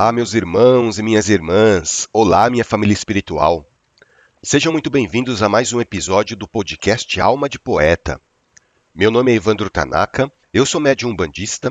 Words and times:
Olá, 0.00 0.12
meus 0.12 0.32
irmãos 0.32 0.98
e 0.98 1.02
minhas 1.02 1.28
irmãs. 1.28 2.08
Olá, 2.10 2.48
minha 2.48 2.64
família 2.64 2.94
espiritual. 2.94 3.68
Sejam 4.42 4.72
muito 4.72 4.88
bem-vindos 4.88 5.42
a 5.42 5.48
mais 5.48 5.74
um 5.74 5.80
episódio 5.80 6.34
do 6.38 6.48
podcast 6.48 7.20
Alma 7.20 7.50
de 7.50 7.58
Poeta. 7.58 8.18
Meu 8.94 9.10
nome 9.10 9.30
é 9.30 9.34
Evandro 9.34 9.68
Tanaka, 9.68 10.32
eu 10.54 10.64
sou 10.64 10.80
médium 10.80 11.14
bandista 11.14 11.70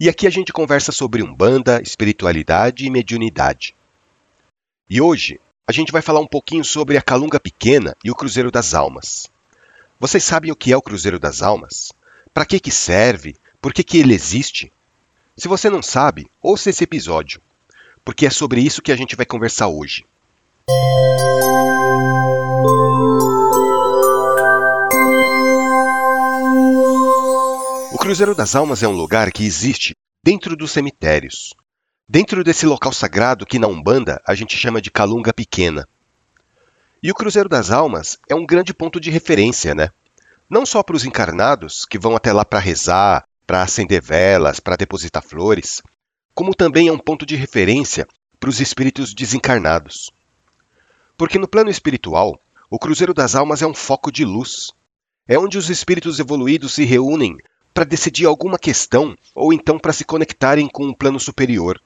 e 0.00 0.08
aqui 0.08 0.26
a 0.26 0.30
gente 0.30 0.54
conversa 0.54 0.90
sobre 0.90 1.22
umbanda, 1.22 1.82
espiritualidade 1.82 2.86
e 2.86 2.90
mediunidade. 2.90 3.74
E 4.88 4.98
hoje 4.98 5.38
a 5.68 5.70
gente 5.70 5.92
vai 5.92 6.00
falar 6.00 6.20
um 6.20 6.26
pouquinho 6.26 6.64
sobre 6.64 6.96
a 6.96 7.02
Calunga 7.02 7.38
Pequena 7.38 7.94
e 8.02 8.10
o 8.10 8.14
Cruzeiro 8.14 8.50
das 8.50 8.72
Almas. 8.72 9.30
Vocês 10.00 10.24
sabem 10.24 10.50
o 10.50 10.56
que 10.56 10.72
é 10.72 10.76
o 10.78 10.82
Cruzeiro 10.82 11.18
das 11.18 11.42
Almas? 11.42 11.92
Para 12.32 12.46
que 12.46 12.58
que 12.58 12.70
serve? 12.70 13.36
Por 13.60 13.74
que 13.74 13.84
que 13.84 13.98
ele 13.98 14.14
existe? 14.14 14.72
Se 15.36 15.46
você 15.46 15.68
não 15.68 15.82
sabe, 15.82 16.26
ouça 16.40 16.70
esse 16.70 16.82
episódio, 16.82 17.42
porque 18.06 18.24
é 18.24 18.30
sobre 18.30 18.60
isso 18.60 18.80
que 18.80 18.92
a 18.92 18.96
gente 18.96 19.16
vai 19.16 19.26
conversar 19.26 19.66
hoje. 19.66 20.06
O 27.92 27.98
Cruzeiro 27.98 28.32
das 28.32 28.54
Almas 28.54 28.84
é 28.84 28.86
um 28.86 28.92
lugar 28.92 29.32
que 29.32 29.44
existe 29.44 29.92
dentro 30.24 30.56
dos 30.56 30.70
cemitérios, 30.70 31.52
dentro 32.08 32.44
desse 32.44 32.64
local 32.64 32.92
sagrado 32.92 33.44
que 33.44 33.58
na 33.58 33.66
Umbanda 33.66 34.22
a 34.24 34.36
gente 34.36 34.56
chama 34.56 34.80
de 34.80 34.92
Calunga 34.92 35.34
Pequena. 35.34 35.88
E 37.02 37.10
o 37.10 37.14
Cruzeiro 37.14 37.48
das 37.48 37.72
Almas 37.72 38.16
é 38.28 38.36
um 38.36 38.46
grande 38.46 38.72
ponto 38.72 39.00
de 39.00 39.10
referência, 39.10 39.74
né? 39.74 39.90
Não 40.48 40.64
só 40.64 40.80
para 40.80 40.94
os 40.94 41.04
encarnados 41.04 41.84
que 41.84 41.98
vão 41.98 42.14
até 42.14 42.32
lá 42.32 42.44
para 42.44 42.60
rezar, 42.60 43.24
para 43.44 43.62
acender 43.62 44.00
velas, 44.00 44.60
para 44.60 44.76
depositar 44.76 45.24
flores, 45.24 45.82
como 46.36 46.54
também 46.54 46.88
é 46.88 46.92
um 46.92 46.98
ponto 46.98 47.24
de 47.24 47.34
referência 47.34 48.06
para 48.38 48.50
os 48.50 48.60
espíritos 48.60 49.14
desencarnados. 49.14 50.10
Porque 51.16 51.38
no 51.38 51.48
plano 51.48 51.70
espiritual, 51.70 52.38
o 52.68 52.78
Cruzeiro 52.78 53.14
das 53.14 53.34
Almas 53.34 53.62
é 53.62 53.66
um 53.66 53.72
foco 53.72 54.12
de 54.12 54.22
luz. 54.22 54.70
É 55.26 55.38
onde 55.38 55.56
os 55.56 55.70
espíritos 55.70 56.20
evoluídos 56.20 56.74
se 56.74 56.84
reúnem 56.84 57.38
para 57.72 57.84
decidir 57.84 58.26
alguma 58.26 58.58
questão 58.58 59.16
ou 59.34 59.50
então 59.50 59.78
para 59.78 59.94
se 59.94 60.04
conectarem 60.04 60.68
com 60.68 60.84
um 60.84 60.92
plano 60.92 61.18
superior. 61.18 61.80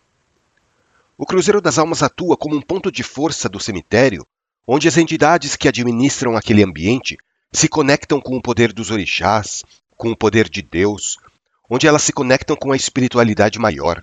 O 1.17 1.25
Cruzeiro 1.25 1.61
das 1.61 1.79
Almas 1.79 2.03
atua 2.03 2.37
como 2.37 2.57
um 2.57 2.61
ponto 2.61 2.91
de 2.91 3.05
força 3.05 3.49
do 3.49 3.61
cemitério, 3.61 4.27
onde 4.67 4.89
as 4.89 4.97
entidades 4.97 5.55
que 5.55 5.69
administram 5.69 6.37
aquele 6.37 6.65
ambiente 6.65 7.17
se 7.53 7.69
conectam 7.69 8.21
com 8.21 8.37
o 8.37 8.43
poder 8.43 8.73
dos 8.73 8.91
orixás, 8.91 9.65
com 9.97 10.11
o 10.11 10.17
poder 10.17 10.49
de 10.49 10.61
Deus, 10.61 11.19
onde 11.69 11.87
elas 11.87 12.03
se 12.03 12.13
conectam 12.13 12.57
com 12.57 12.73
a 12.73 12.77
espiritualidade 12.77 13.57
maior. 13.57 14.03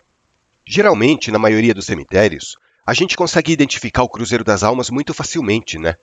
Geralmente, 0.69 1.31
na 1.31 1.39
maioria 1.39 1.73
dos 1.73 1.85
cemitérios, 1.85 2.57
a 2.85 2.93
gente 2.93 3.15
consegue 3.15 3.53
identificar 3.53 4.03
o 4.03 4.09
Cruzeiro 4.09 4.43
das 4.43 4.63
Almas 4.63 4.89
muito 4.89 5.13
facilmente, 5.13 5.79
né? 5.79 5.95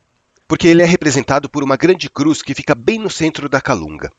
Porque 0.49 0.67
ele 0.67 0.83
é 0.83 0.87
representado 0.87 1.51
por 1.51 1.63
uma 1.63 1.77
grande 1.77 2.09
cruz 2.09 2.41
que 2.41 2.55
fica 2.55 2.75
bem 2.75 2.99
no 2.99 3.11
centro 3.11 3.47
da 3.47 3.61
calunga. 3.61 4.11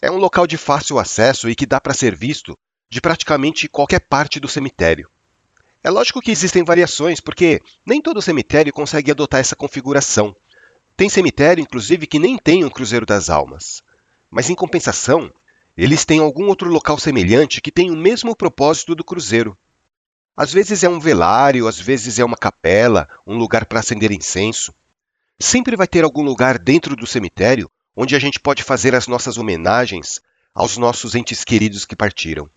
É 0.00 0.08
um 0.08 0.18
local 0.18 0.46
de 0.46 0.56
fácil 0.56 1.00
acesso 1.00 1.50
e 1.50 1.56
que 1.56 1.66
dá 1.66 1.80
para 1.80 1.94
ser 1.94 2.14
visto 2.14 2.56
de 2.88 3.00
praticamente 3.00 3.68
qualquer 3.68 3.98
parte 4.00 4.38
do 4.38 4.46
cemitério. 4.46 5.10
É 5.82 5.90
lógico 5.90 6.20
que 6.20 6.30
existem 6.30 6.62
variações, 6.62 7.18
porque 7.18 7.60
nem 7.84 8.00
todo 8.00 8.22
cemitério 8.22 8.72
consegue 8.72 9.10
adotar 9.10 9.40
essa 9.40 9.56
configuração. 9.56 10.36
Tem 10.96 11.08
cemitério, 11.08 11.60
inclusive, 11.60 12.06
que 12.06 12.20
nem 12.20 12.38
tem 12.38 12.64
um 12.64 12.70
Cruzeiro 12.70 13.04
das 13.04 13.28
Almas. 13.28 13.82
Mas, 14.30 14.48
em 14.48 14.54
compensação, 14.54 15.32
eles 15.76 16.04
têm 16.04 16.20
algum 16.20 16.46
outro 16.46 16.68
local 16.68 16.98
semelhante 16.98 17.60
que 17.60 17.72
tem 17.72 17.90
o 17.90 17.96
mesmo 17.96 18.36
propósito 18.36 18.94
do 18.94 19.04
cruzeiro. 19.04 19.58
Às 20.36 20.52
vezes 20.52 20.82
é 20.82 20.88
um 20.88 20.98
velário, 20.98 21.68
às 21.68 21.78
vezes 21.78 22.18
é 22.18 22.24
uma 22.24 22.36
capela, 22.36 23.08
um 23.26 23.36
lugar 23.36 23.66
para 23.66 23.80
acender 23.80 24.10
incenso. 24.10 24.74
Sempre 25.38 25.76
vai 25.76 25.86
ter 25.86 26.04
algum 26.04 26.22
lugar 26.22 26.58
dentro 26.58 26.96
do 26.96 27.06
cemitério 27.06 27.70
onde 27.94 28.16
a 28.16 28.18
gente 28.18 28.40
pode 28.40 28.62
fazer 28.62 28.94
as 28.94 29.06
nossas 29.06 29.36
homenagens 29.36 30.22
aos 30.54 30.78
nossos 30.78 31.14
entes 31.14 31.44
queridos 31.44 31.84
que 31.84 31.94
partiram. 31.94 32.48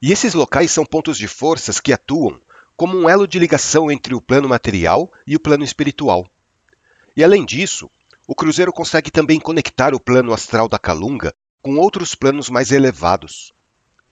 E 0.00 0.12
esses 0.12 0.34
locais 0.34 0.70
são 0.70 0.84
pontos 0.84 1.18
de 1.18 1.26
forças 1.26 1.80
que 1.80 1.92
atuam 1.92 2.40
como 2.76 2.96
um 2.96 3.08
elo 3.08 3.26
de 3.26 3.38
ligação 3.38 3.90
entre 3.90 4.14
o 4.14 4.20
plano 4.20 4.48
material 4.48 5.12
e 5.26 5.36
o 5.36 5.40
plano 5.40 5.64
espiritual. 5.64 6.26
E 7.16 7.22
além 7.22 7.44
disso, 7.44 7.90
o 8.26 8.34
cruzeiro 8.34 8.72
consegue 8.72 9.10
também 9.10 9.40
conectar 9.40 9.94
o 9.94 10.00
plano 10.00 10.32
astral 10.32 10.68
da 10.68 10.78
Calunga 10.78 11.34
com 11.60 11.76
outros 11.76 12.14
planos 12.14 12.48
mais 12.48 12.70
elevados. 12.72 13.52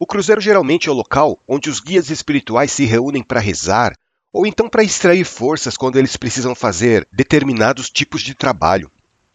O 0.03 0.07
cruzeiro 0.07 0.41
geralmente 0.41 0.89
é 0.89 0.91
o 0.91 0.95
local 0.95 1.39
onde 1.47 1.69
os 1.69 1.79
guias 1.79 2.09
espirituais 2.09 2.73
se 2.73 2.87
reúnem 2.87 3.23
para 3.23 3.39
rezar 3.39 3.93
ou 4.33 4.47
então 4.47 4.67
para 4.67 4.83
extrair 4.83 5.27
forças 5.27 5.77
quando 5.77 5.99
eles 5.99 6.17
precisam 6.17 6.55
fazer 6.55 7.07
determinados 7.13 7.91
tipos 7.91 8.23
de 8.23 8.35
trabalho. 8.35 8.91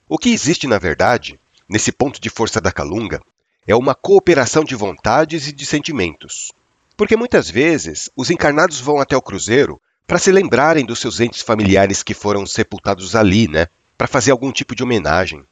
O 0.10 0.18
que 0.18 0.32
existe, 0.32 0.66
na 0.66 0.80
verdade, 0.80 1.40
nesse 1.70 1.92
ponto 1.92 2.20
de 2.20 2.32
força 2.32 2.60
da 2.60 2.72
Calunga, 2.72 3.22
é 3.68 3.76
uma 3.76 3.94
cooperação 3.94 4.64
de 4.64 4.74
vontades 4.74 5.48
e 5.48 5.52
de 5.52 5.68
sentimentos. 5.68 6.52
Porque 6.98 7.16
muitas 7.16 7.48
vezes 7.48 8.10
os 8.18 8.32
encarnados 8.32 8.80
vão 8.80 9.00
até 9.00 9.16
o 9.16 9.22
cruzeiro 9.22 9.80
para 10.08 10.18
se 10.18 10.32
lembrarem 10.32 10.84
dos 10.84 10.98
seus 10.98 11.20
entes 11.20 11.44
familiares 11.44 12.02
que 12.02 12.16
foram 12.16 12.44
sepultados 12.44 13.16
ali, 13.16 13.48
né? 13.48 13.68
Para 13.96 14.08
fazer 14.08 14.32
algum 14.32 14.52
tipo 14.52 14.74
de 14.76 14.82
homenagem. 14.82 15.46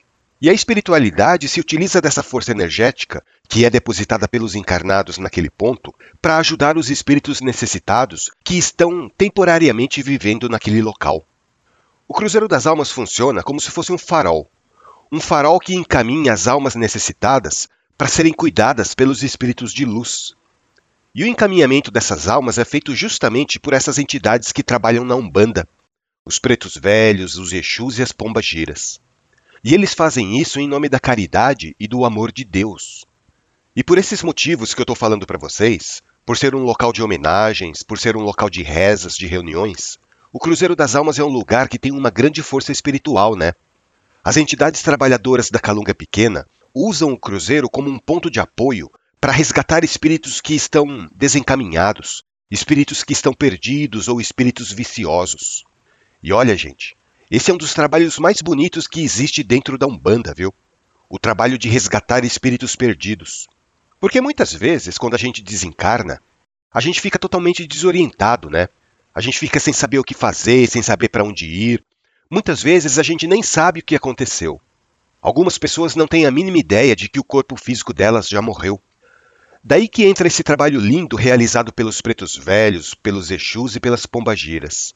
E 0.44 0.50
a 0.50 0.54
espiritualidade 0.54 1.48
se 1.48 1.62
utiliza 1.62 2.02
dessa 2.02 2.22
força 2.22 2.52
energética, 2.52 3.24
que 3.48 3.64
é 3.64 3.70
depositada 3.70 4.28
pelos 4.28 4.56
encarnados 4.56 5.18
naquele 5.18 5.50
ponto, 5.50 5.96
para 6.22 6.36
ajudar 6.36 6.78
os 6.78 6.90
espíritos 6.90 7.40
necessitados 7.40 8.30
que 8.44 8.58
estão 8.58 9.10
temporariamente 9.18 10.04
vivendo 10.04 10.50
naquele 10.50 10.82
local. 10.82 11.24
O 12.06 12.14
Cruzeiro 12.14 12.50
das 12.50 12.68
Almas 12.68 12.92
funciona 12.92 13.42
como 13.42 13.62
se 13.62 13.72
fosse 13.72 13.94
um 13.94 13.98
farol. 13.98 14.46
Um 15.10 15.22
farol 15.22 15.58
que 15.62 15.76
encaminha 15.76 16.34
as 16.34 16.46
almas 16.46 16.76
necessitadas 16.76 17.70
para 17.98 18.10
serem 18.10 18.34
cuidadas 18.34 18.94
pelos 18.94 19.24
espíritos 19.24 19.72
de 19.72 19.86
luz. 19.86 20.36
E 21.16 21.24
o 21.24 21.28
encaminhamento 21.28 21.90
dessas 21.90 22.28
almas 22.28 22.58
é 22.58 22.66
feito 22.66 22.94
justamente 22.94 23.62
por 23.62 23.72
essas 23.72 23.98
entidades 23.98 24.52
que 24.52 24.62
trabalham 24.62 25.06
na 25.06 25.16
Umbanda, 25.16 25.66
os 26.26 26.38
pretos 26.38 26.76
velhos, 26.76 27.38
os 27.38 27.54
Exus 27.54 27.98
e 27.98 28.02
as 28.02 28.12
pombas 28.12 28.46
giras. 28.46 29.00
E 29.64 29.74
eles 29.74 29.94
fazem 29.94 30.38
isso 30.42 30.60
em 30.60 30.68
nome 30.68 30.90
da 30.90 31.00
caridade 31.00 31.74
e 31.80 31.88
do 31.88 32.04
amor 32.04 32.34
de 32.34 32.44
Deus. 32.44 33.06
E 33.74 33.82
por 33.82 33.98
esses 33.98 34.22
motivos 34.22 34.74
que 34.74 34.82
eu 34.82 34.84
estou 34.84 34.96
falando 34.96 35.26
para 35.26 35.38
vocês, 35.38 36.04
por 36.26 36.38
ser 36.38 36.54
um 36.54 36.64
local 36.64 36.92
de 36.92 37.02
homenagens, 37.02 37.82
por 37.82 37.98
ser 37.98 38.18
um 38.18 38.22
local 38.22 38.50
de 38.50 38.62
rezas, 38.62 39.16
de 39.16 39.26
reuniões, 39.26 39.98
o 40.34 40.40
Cruzeiro 40.40 40.76
das 40.76 40.96
Almas 40.96 41.18
é 41.18 41.24
um 41.24 41.30
lugar 41.30 41.70
que 41.70 41.80
tem 41.80 41.94
uma 41.94 42.10
grande 42.10 42.44
força 42.44 42.74
espiritual, 42.74 43.36
né? 43.38 43.54
As 44.22 44.36
entidades 44.36 44.82
trabalhadoras 44.82 45.50
da 45.50 45.60
Calunga 45.60 45.96
Pequena 45.96 46.46
usam 46.74 47.12
o 47.12 47.18
Cruzeiro 47.18 47.70
como 47.70 47.90
um 47.90 48.00
ponto 48.00 48.30
de 48.30 48.42
apoio 48.42 48.92
para 49.22 49.32
resgatar 49.32 49.86
espíritos 49.86 50.42
que 50.42 50.56
estão 50.56 51.10
desencaminhados, 51.16 52.26
espíritos 52.52 53.02
que 53.02 53.14
estão 53.14 53.34
perdidos 53.34 54.10
ou 54.10 54.20
espíritos 54.20 54.74
viciosos. 54.74 55.64
E 56.22 56.34
olha, 56.34 56.58
gente, 56.58 56.96
esse 57.36 57.50
é 57.50 57.54
um 57.56 57.58
dos 57.58 57.74
trabalhos 57.74 58.20
mais 58.20 58.44
bonitos 58.44 58.86
que 58.86 59.02
existe 59.02 59.42
dentro 59.42 59.76
da 59.76 59.88
Umbanda, 59.88 60.36
viu? 60.36 60.54
O 61.10 61.18
trabalho 61.18 61.58
de 61.58 61.68
resgatar 61.68 62.24
espíritos 62.24 62.76
perdidos. 62.76 63.48
Porque 64.00 64.22
muitas 64.22 64.54
vezes, 64.54 65.00
quando 65.00 65.16
a 65.16 65.18
gente 65.18 65.42
desencarna, 65.42 66.22
a 66.72 66.80
gente 66.80 67.02
fica 67.02 67.18
totalmente 67.18 67.66
desorientado, 67.66 68.52
né? 68.52 68.68
A 69.16 69.20
gente 69.20 69.40
fica 69.40 69.60
sem 69.60 69.74
saber 69.74 69.98
o 69.98 70.04
que 70.04 70.14
fazer, 70.14 70.68
sem 70.68 70.84
saber 70.84 71.10
para 71.10 71.24
onde 71.24 71.48
ir. 71.48 71.84
Muitas 72.30 72.62
vezes 72.62 73.00
a 73.00 73.04
gente 73.04 73.26
nem 73.26 73.42
sabe 73.42 73.80
o 73.80 73.84
que 73.84 73.96
aconteceu. 73.96 74.62
Algumas 75.20 75.58
pessoas 75.58 75.96
não 75.96 76.06
têm 76.06 76.28
a 76.28 76.32
mínima 76.32 76.60
ideia 76.60 76.96
de 76.96 77.10
que 77.10 77.20
o 77.20 77.24
corpo 77.24 77.56
físico 77.56 77.96
delas 77.96 78.30
já 78.30 78.44
morreu. 78.44 78.80
Daí 79.64 79.88
que 79.88 80.06
entra 80.06 80.28
esse 80.28 80.44
trabalho 80.44 80.80
lindo 80.80 81.16
realizado 81.16 81.74
pelos 81.74 82.00
pretos 82.00 82.38
velhos, 82.38 82.94
pelos 82.94 83.32
Exus 83.32 83.76
e 83.76 83.80
pelas 83.80 84.06
pombagiras. 84.06 84.94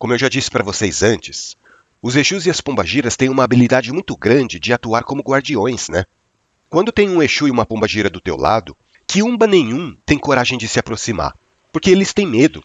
Como 0.00 0.14
eu 0.14 0.18
já 0.18 0.30
disse 0.30 0.50
para 0.50 0.64
vocês 0.64 1.02
antes, 1.02 1.59
os 2.02 2.16
Exus 2.16 2.46
e 2.46 2.50
as 2.50 2.60
pombagiras 2.60 3.16
têm 3.16 3.28
uma 3.28 3.44
habilidade 3.44 3.92
muito 3.92 4.16
grande 4.16 4.58
de 4.58 4.72
atuar 4.72 5.04
como 5.04 5.22
guardiões, 5.22 5.88
né? 5.88 6.04
Quando 6.70 6.92
tem 6.92 7.10
um 7.10 7.22
Exu 7.22 7.46
e 7.46 7.50
uma 7.50 7.66
pombagira 7.66 8.08
do 8.08 8.20
teu 8.20 8.36
lado, 8.36 8.74
que 9.06 9.22
umba 9.22 9.46
nenhum 9.46 9.94
tem 10.06 10.18
coragem 10.18 10.56
de 10.56 10.66
se 10.66 10.78
aproximar, 10.78 11.34
porque 11.70 11.90
eles 11.90 12.14
têm 12.14 12.26
medo. 12.26 12.64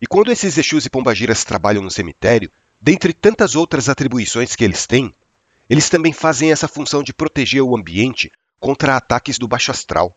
E 0.00 0.06
quando 0.06 0.30
esses 0.30 0.56
Exus 0.56 0.86
e 0.86 0.90
pombagiras 0.90 1.42
trabalham 1.42 1.82
no 1.82 1.90
cemitério, 1.90 2.52
dentre 2.80 3.12
tantas 3.12 3.56
outras 3.56 3.88
atribuições 3.88 4.54
que 4.54 4.62
eles 4.62 4.86
têm, 4.86 5.12
eles 5.68 5.88
também 5.88 6.12
fazem 6.12 6.52
essa 6.52 6.68
função 6.68 7.02
de 7.02 7.12
proteger 7.12 7.62
o 7.62 7.76
ambiente 7.76 8.30
contra 8.60 8.96
ataques 8.96 9.38
do 9.38 9.48
baixo 9.48 9.72
astral. 9.72 10.14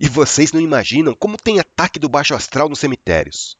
E 0.00 0.08
vocês 0.08 0.52
não 0.52 0.60
imaginam 0.60 1.14
como 1.14 1.36
tem 1.36 1.60
ataque 1.60 1.98
do 1.98 2.08
baixo 2.08 2.34
astral 2.34 2.68
nos 2.68 2.80
cemitérios. 2.80 3.56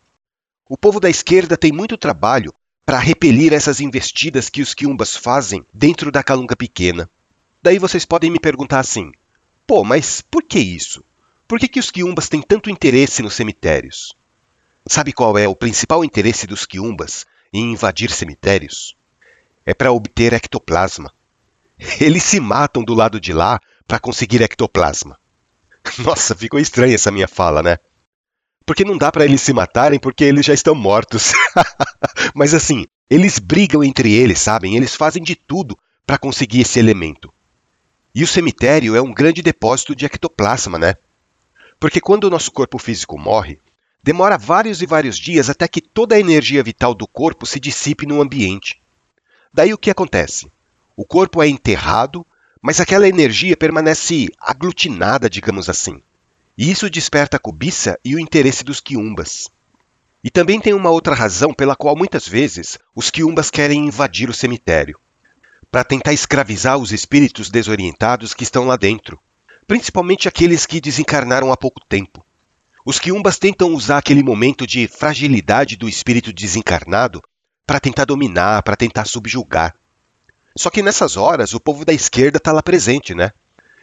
O 0.68 0.76
povo 0.76 0.98
da 0.98 1.08
esquerda 1.08 1.56
tem 1.56 1.72
muito 1.72 1.96
trabalho 1.96 2.52
para 2.88 2.98
repelir 3.00 3.52
essas 3.52 3.80
investidas 3.80 4.48
que 4.48 4.62
os 4.62 4.72
quiumbas 4.72 5.14
fazem 5.14 5.62
dentro 5.74 6.10
da 6.10 6.22
calunga 6.22 6.56
pequena. 6.56 7.06
Daí 7.62 7.78
vocês 7.78 8.06
podem 8.06 8.30
me 8.30 8.40
perguntar 8.40 8.80
assim: 8.80 9.12
pô, 9.66 9.84
mas 9.84 10.22
por 10.22 10.42
que 10.42 10.58
isso? 10.58 11.04
Por 11.46 11.60
que, 11.60 11.68
que 11.68 11.78
os 11.78 11.90
quiumbas 11.90 12.30
têm 12.30 12.40
tanto 12.40 12.70
interesse 12.70 13.20
nos 13.20 13.34
cemitérios? 13.34 14.16
Sabe 14.86 15.12
qual 15.12 15.36
é 15.36 15.46
o 15.46 15.54
principal 15.54 16.02
interesse 16.02 16.46
dos 16.46 16.64
quiumbas 16.64 17.26
em 17.52 17.72
invadir 17.72 18.10
cemitérios? 18.10 18.96
É 19.66 19.74
para 19.74 19.92
obter 19.92 20.32
ectoplasma. 20.32 21.12
Eles 22.00 22.22
se 22.22 22.40
matam 22.40 22.82
do 22.82 22.94
lado 22.94 23.20
de 23.20 23.34
lá 23.34 23.60
para 23.86 24.00
conseguir 24.00 24.40
ectoplasma. 24.40 25.20
Nossa, 25.98 26.34
ficou 26.34 26.58
estranha 26.58 26.94
essa 26.94 27.10
minha 27.10 27.28
fala, 27.28 27.62
né? 27.62 27.76
Porque 28.68 28.84
não 28.84 28.98
dá 28.98 29.10
para 29.10 29.24
eles 29.24 29.40
se 29.40 29.54
matarem 29.54 29.98
porque 29.98 30.22
eles 30.22 30.44
já 30.44 30.52
estão 30.52 30.74
mortos. 30.74 31.32
Mas 32.36 32.52
assim, 32.52 32.84
eles 33.08 33.38
brigam 33.38 33.82
entre 33.82 34.12
eles, 34.12 34.40
sabem? 34.40 34.76
Eles 34.76 34.94
fazem 34.94 35.22
de 35.22 35.34
tudo 35.34 35.74
para 36.06 36.18
conseguir 36.18 36.60
esse 36.60 36.78
elemento. 36.78 37.32
E 38.14 38.22
o 38.22 38.26
cemitério 38.26 38.94
é 38.94 39.00
um 39.00 39.10
grande 39.10 39.40
depósito 39.40 39.96
de 39.96 40.04
ectoplasma, 40.04 40.78
né? 40.78 40.96
Porque 41.80 41.98
quando 41.98 42.24
o 42.24 42.30
nosso 42.30 42.52
corpo 42.52 42.76
físico 42.76 43.18
morre, 43.18 43.58
demora 44.04 44.36
vários 44.36 44.82
e 44.82 44.86
vários 44.86 45.18
dias 45.18 45.48
até 45.48 45.66
que 45.66 45.80
toda 45.80 46.16
a 46.16 46.20
energia 46.20 46.62
vital 46.62 46.94
do 46.94 47.08
corpo 47.08 47.46
se 47.46 47.58
dissipe 47.58 48.04
no 48.04 48.20
ambiente. 48.20 48.82
Daí 49.50 49.72
o 49.72 49.78
que 49.78 49.90
acontece? 49.90 50.52
O 50.94 51.06
corpo 51.06 51.42
é 51.42 51.48
enterrado, 51.48 52.26
mas 52.60 52.82
aquela 52.82 53.08
energia 53.08 53.56
permanece 53.56 54.28
aglutinada, 54.38 55.30
digamos 55.30 55.70
assim. 55.70 56.02
E 56.58 56.72
isso 56.72 56.90
desperta 56.90 57.36
a 57.36 57.40
cobiça 57.40 57.96
e 58.04 58.16
o 58.16 58.18
interesse 58.18 58.64
dos 58.64 58.80
quiumbas. 58.80 59.48
E 60.24 60.28
também 60.28 60.60
tem 60.60 60.74
uma 60.74 60.90
outra 60.90 61.14
razão 61.14 61.54
pela 61.54 61.76
qual 61.76 61.96
muitas 61.96 62.26
vezes 62.26 62.80
os 62.96 63.10
quiumbas 63.10 63.48
querem 63.48 63.86
invadir 63.86 64.28
o 64.28 64.34
cemitério 64.34 64.98
para 65.70 65.84
tentar 65.84 66.12
escravizar 66.12 66.76
os 66.76 66.90
espíritos 66.90 67.48
desorientados 67.48 68.34
que 68.34 68.42
estão 68.42 68.66
lá 68.66 68.76
dentro, 68.76 69.20
principalmente 69.68 70.26
aqueles 70.26 70.66
que 70.66 70.80
desencarnaram 70.80 71.52
há 71.52 71.56
pouco 71.56 71.80
tempo. 71.88 72.26
Os 72.84 72.98
quiumbas 72.98 73.38
tentam 73.38 73.72
usar 73.72 73.98
aquele 73.98 74.22
momento 74.24 74.66
de 74.66 74.88
fragilidade 74.88 75.76
do 75.76 75.88
espírito 75.88 76.32
desencarnado 76.32 77.22
para 77.64 77.78
tentar 77.78 78.06
dominar, 78.06 78.64
para 78.64 78.76
tentar 78.76 79.04
subjugar. 79.04 79.76
Só 80.56 80.70
que 80.70 80.82
nessas 80.82 81.16
horas 81.16 81.54
o 81.54 81.60
povo 81.60 81.84
da 81.84 81.92
esquerda 81.92 82.38
está 82.38 82.50
lá 82.50 82.62
presente, 82.62 83.14
né? 83.14 83.30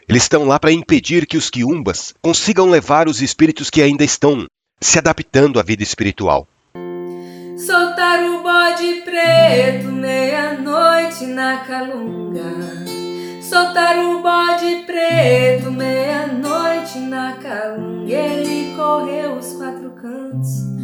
Eles 0.07 0.23
estão 0.23 0.45
lá 0.45 0.59
para 0.59 0.71
impedir 0.71 1.25
que 1.25 1.35
os 1.35 1.49
quiumbas 1.49 2.13
consigam 2.21 2.69
levar 2.69 3.07
os 3.07 3.21
espíritos 3.21 3.71
que 3.71 3.81
ainda 3.81 4.03
estão 4.03 4.45
se 4.79 4.99
adaptando 4.99 5.59
à 5.59 5.63
vida 5.63 5.81
espiritual. 5.81 6.47
Soltar 7.57 8.23
o 8.23 8.43
bode 8.43 9.01
preto 9.01 9.91
meia-noite 9.91 11.25
na 11.25 11.57
calunga. 11.57 12.53
Soltar 13.41 13.97
o 13.97 14.21
bode 14.21 14.83
preto 14.85 15.71
meia-noite 15.71 16.99
na 16.99 17.33
calunga. 17.41 18.13
Ele 18.13 18.75
correu 18.75 19.37
os 19.37 19.53
quatro 19.53 19.89
cantos 19.91 20.75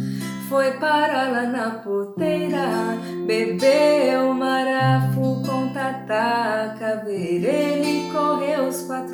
foi 0.52 0.70
para 0.72 1.30
lá 1.30 1.46
na 1.46 1.70
poteira, 1.70 2.98
bebeu 3.26 4.34
marafo 4.34 5.42
com 5.46 5.68
tatá, 5.72 6.76
caveira. 6.78 7.48
Ele 7.48 8.12
correu 8.12 8.68
os 8.68 8.82
quatro 8.82 9.11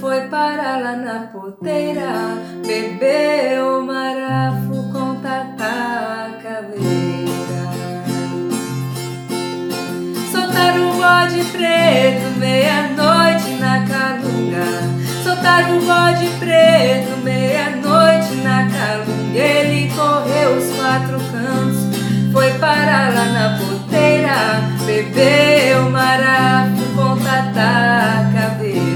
foi 0.00 0.22
para 0.22 0.76
lá 0.78 0.96
na 0.96 1.28
poteira, 1.28 2.36
bebeu 2.66 3.80
marafo 3.84 4.82
com 4.92 5.14
tatá, 5.20 6.28
caveira. 6.42 7.70
Soltar 10.32 10.76
o 10.76 10.92
bode 10.94 11.44
preto, 11.52 12.38
meia-noite 12.40 13.50
na 13.60 13.86
calunga. 13.86 14.66
Soltar 15.22 15.70
o 15.70 15.80
bode 15.82 16.26
preto, 16.40 17.16
meia-noite 17.22 18.34
na 18.42 18.68
calunga. 18.68 19.38
Ele 19.38 19.92
correu 19.94 20.58
os 20.58 20.76
quatro 20.76 21.18
cantos, 21.30 22.32
foi 22.32 22.50
parar 22.54 23.14
lá 23.14 23.26
na 23.26 23.58
porteira, 23.58 24.60
bebeu 24.84 25.88
marafo 25.90 26.82
com 26.96 27.16
tatá. 27.22 28.31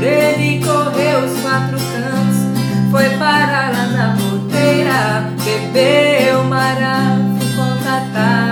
Ele 0.03 0.65
correu 0.65 1.25
os 1.25 1.41
quatro 1.41 1.79
cantos, 1.79 2.91
foi 2.91 3.11
parar 3.19 3.73
lá 3.73 3.87
na 3.87 4.17
porteira, 4.17 5.33
bebeu 5.45 6.45
marafo 6.45 7.39
com 7.57 7.85
tatá. 7.85 8.47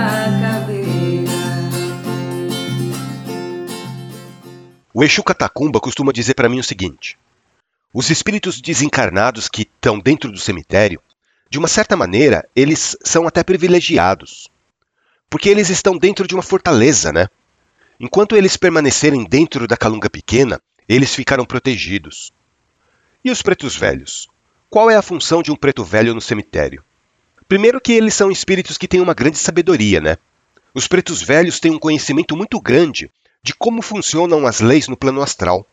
O 4.97 5.03
Exu 5.03 5.21
Catacumba 5.21 5.81
costuma 5.81 6.13
dizer 6.13 6.35
para 6.35 6.47
mim 6.47 6.57
o 6.57 6.63
seguinte: 6.63 7.17
os 7.93 8.09
espíritos 8.09 8.61
desencarnados 8.61 9.49
que 9.49 9.63
estão 9.63 9.99
dentro 9.99 10.31
do 10.31 10.39
cemitério 10.39 11.01
de 11.49 11.59
uma 11.59 11.67
certa 11.67 11.97
maneira, 11.97 12.47
eles 12.55 12.95
são 13.03 13.27
até 13.27 13.43
privilegiados. 13.43 14.49
Porque 15.29 15.49
eles 15.49 15.69
estão 15.69 15.97
dentro 15.97 16.25
de 16.25 16.33
uma 16.33 16.41
fortaleza, 16.41 17.11
né? 17.11 17.27
Enquanto 17.99 18.37
eles 18.37 18.55
permanecerem 18.55 19.25
dentro 19.25 19.67
da 19.67 19.75
calunga 19.75 20.09
pequena, 20.09 20.61
eles 20.87 21.13
ficaram 21.13 21.45
protegidos. 21.45 22.31
E 23.23 23.31
os 23.31 23.41
pretos 23.41 23.75
velhos? 23.75 24.27
Qual 24.69 24.89
é 24.89 24.95
a 24.95 25.01
função 25.01 25.41
de 25.41 25.51
um 25.51 25.55
preto 25.55 25.83
velho 25.83 26.13
no 26.13 26.21
cemitério? 26.21 26.83
Primeiro 27.47 27.81
que 27.81 27.91
eles 27.91 28.13
são 28.13 28.31
espíritos 28.31 28.77
que 28.77 28.87
têm 28.87 29.01
uma 29.01 29.13
grande 29.13 29.37
sabedoria, 29.37 30.01
né? 30.01 30.17
Os 30.73 30.87
pretos 30.87 31.21
velhos 31.21 31.59
têm 31.59 31.71
um 31.71 31.79
conhecimento 31.79 32.35
muito 32.35 32.59
grande 32.59 33.09
de 33.41 33.53
como 33.53 33.81
funcionam 33.81 34.45
as 34.47 34.59
leis 34.59 34.87
no 34.87 34.97
plano 34.97 35.21
astral. 35.21 35.65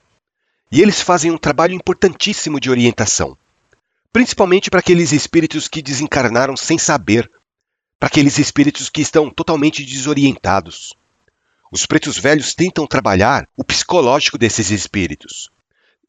E 0.70 0.80
eles 0.80 1.00
fazem 1.00 1.30
um 1.30 1.38
trabalho 1.38 1.74
importantíssimo 1.74 2.60
de 2.60 2.70
orientação 2.70 3.36
principalmente 4.12 4.70
para 4.70 4.80
aqueles 4.80 5.10
espíritos 5.10 5.66
que 5.66 5.80
desencarnaram 5.80 6.56
sem 6.56 6.76
saber, 6.76 7.30
para 7.98 8.08
aqueles 8.08 8.38
espíritos 8.38 8.90
que 8.90 9.00
estão 9.00 9.30
totalmente 9.30 9.84
desorientados. 9.84 10.94
Os 11.72 11.86
pretos 11.86 12.18
velhos 12.18 12.54
tentam 12.54 12.86
trabalhar 12.86 13.48
o 13.56 13.64
psicológico 13.64 14.36
desses 14.36 14.70
espíritos. 14.70 15.50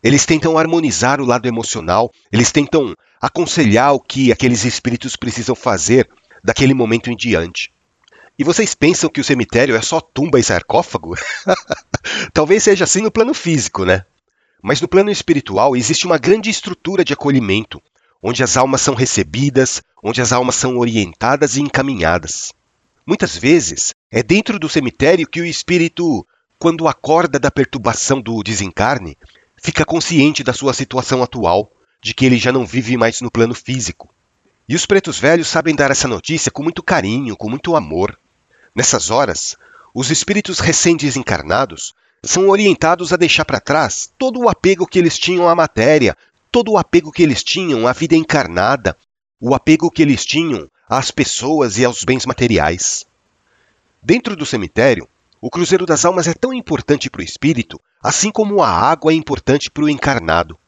Eles 0.03 0.25
tentam 0.25 0.57
harmonizar 0.57 1.21
o 1.21 1.25
lado 1.25 1.47
emocional, 1.47 2.11
eles 2.29 2.51
tentam 2.51 2.93
aconselhar 3.21 3.93
o 3.93 3.99
que 4.01 4.29
aqueles 4.29 4.65
espíritos 4.65 5.15
precisam 5.15 5.55
fazer 5.55 6.09
daquele 6.43 6.73
momento 6.73 7.09
em 7.09 7.15
diante. 7.15 7.71
E 8.37 8.43
vocês 8.43 8.75
pensam 8.75 9.09
que 9.09 9.21
o 9.21 9.23
cemitério 9.23 9.73
é 9.73 9.81
só 9.81 10.01
tumba 10.01 10.37
e 10.37 10.43
sarcófago? 10.43 11.15
Talvez 12.33 12.63
seja 12.63 12.83
assim 12.83 13.01
no 13.01 13.11
plano 13.11 13.33
físico, 13.33 13.85
né? 13.85 14.03
Mas 14.61 14.81
no 14.81 14.87
plano 14.89 15.11
espiritual 15.11 15.77
existe 15.77 16.05
uma 16.05 16.17
grande 16.17 16.49
estrutura 16.49 17.05
de 17.05 17.13
acolhimento, 17.13 17.81
onde 18.21 18.43
as 18.43 18.57
almas 18.57 18.81
são 18.81 18.95
recebidas, 18.95 19.81
onde 20.03 20.21
as 20.21 20.33
almas 20.33 20.55
são 20.55 20.77
orientadas 20.77 21.55
e 21.55 21.61
encaminhadas. 21.61 22.51
Muitas 23.05 23.37
vezes 23.37 23.92
é 24.15 24.21
dentro 24.21 24.59
do 24.59 24.69
cemitério 24.69 25.27
que 25.27 25.41
o 25.41 25.45
espírito, 25.45 26.23
quando 26.59 26.87
acorda 26.87 27.39
da 27.39 27.49
perturbação 27.49 28.21
do 28.21 28.43
desencarne, 28.43 29.17
fica 29.57 29.83
consciente 29.83 30.43
da 30.43 30.53
sua 30.53 30.71
situação 30.71 31.23
atual, 31.23 31.71
de 31.99 32.13
que 32.13 32.23
ele 32.23 32.37
já 32.37 32.51
não 32.51 32.63
vive 32.63 32.95
mais 32.95 33.21
no 33.21 33.31
plano 33.31 33.55
físico. 33.55 34.13
E 34.69 34.75
os 34.75 34.85
pretos 34.85 35.17
velhos 35.17 35.47
sabem 35.47 35.73
dar 35.73 35.89
essa 35.89 36.07
notícia 36.07 36.51
com 36.51 36.61
muito 36.61 36.83
carinho, 36.83 37.35
com 37.35 37.49
muito 37.49 37.75
amor. 37.75 38.15
Nessas 38.75 39.09
horas, 39.09 39.57
os 39.95 40.11
espíritos 40.11 40.59
recém-desencarnados 40.59 41.95
são 42.23 42.49
orientados 42.49 43.11
a 43.13 43.17
deixar 43.17 43.45
para 43.45 43.59
trás 43.59 44.13
todo 44.15 44.41
o 44.41 44.47
apego 44.47 44.85
que 44.85 44.99
eles 44.99 45.17
tinham 45.17 45.49
à 45.49 45.55
matéria, 45.55 46.15
todo 46.51 46.73
o 46.73 46.77
apego 46.77 47.11
que 47.11 47.23
eles 47.23 47.43
tinham 47.43 47.87
à 47.87 47.93
vida 47.93 48.15
encarnada, 48.15 48.95
o 49.41 49.55
apego 49.55 49.89
que 49.89 50.03
eles 50.03 50.23
tinham 50.23 50.69
às 50.87 51.09
pessoas 51.09 51.79
e 51.79 51.83
aos 51.85 52.03
bens 52.03 52.27
materiais. 52.27 53.07
Dentro 54.05 54.35
do 54.35 54.45
cemitério, 54.45 55.07
o 55.39 55.49
Cruzeiro 55.49 55.85
das 55.85 56.03
Almas 56.03 56.27
é 56.27 56.33
tão 56.33 56.53
importante 56.53 57.09
para 57.09 57.21
o 57.21 57.23
espírito, 57.23 57.79
assim 58.01 58.29
como 58.29 58.61
a 58.61 58.67
água 58.67 59.13
é 59.13 59.15
importante 59.15 59.71
para 59.71 59.85
o 59.85 59.89
encarnado. 59.89 60.59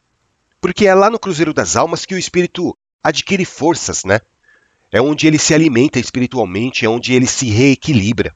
Porque 0.62 0.88
é 0.88 0.96
lá 0.96 1.10
no 1.10 1.20
Cruzeiro 1.20 1.54
das 1.54 1.76
Almas 1.76 2.06
que 2.06 2.16
o 2.16 2.18
espírito 2.18 2.74
adquire 3.04 3.44
forças, 3.44 4.06
né? 4.06 4.20
É 4.90 5.02
onde 5.02 5.28
ele 5.28 5.38
se 5.38 5.54
alimenta 5.54 6.00
espiritualmente, 6.00 6.86
é 6.86 6.90
onde 6.90 7.14
ele 7.14 7.28
se 7.28 7.50
reequilibra. 7.50 8.34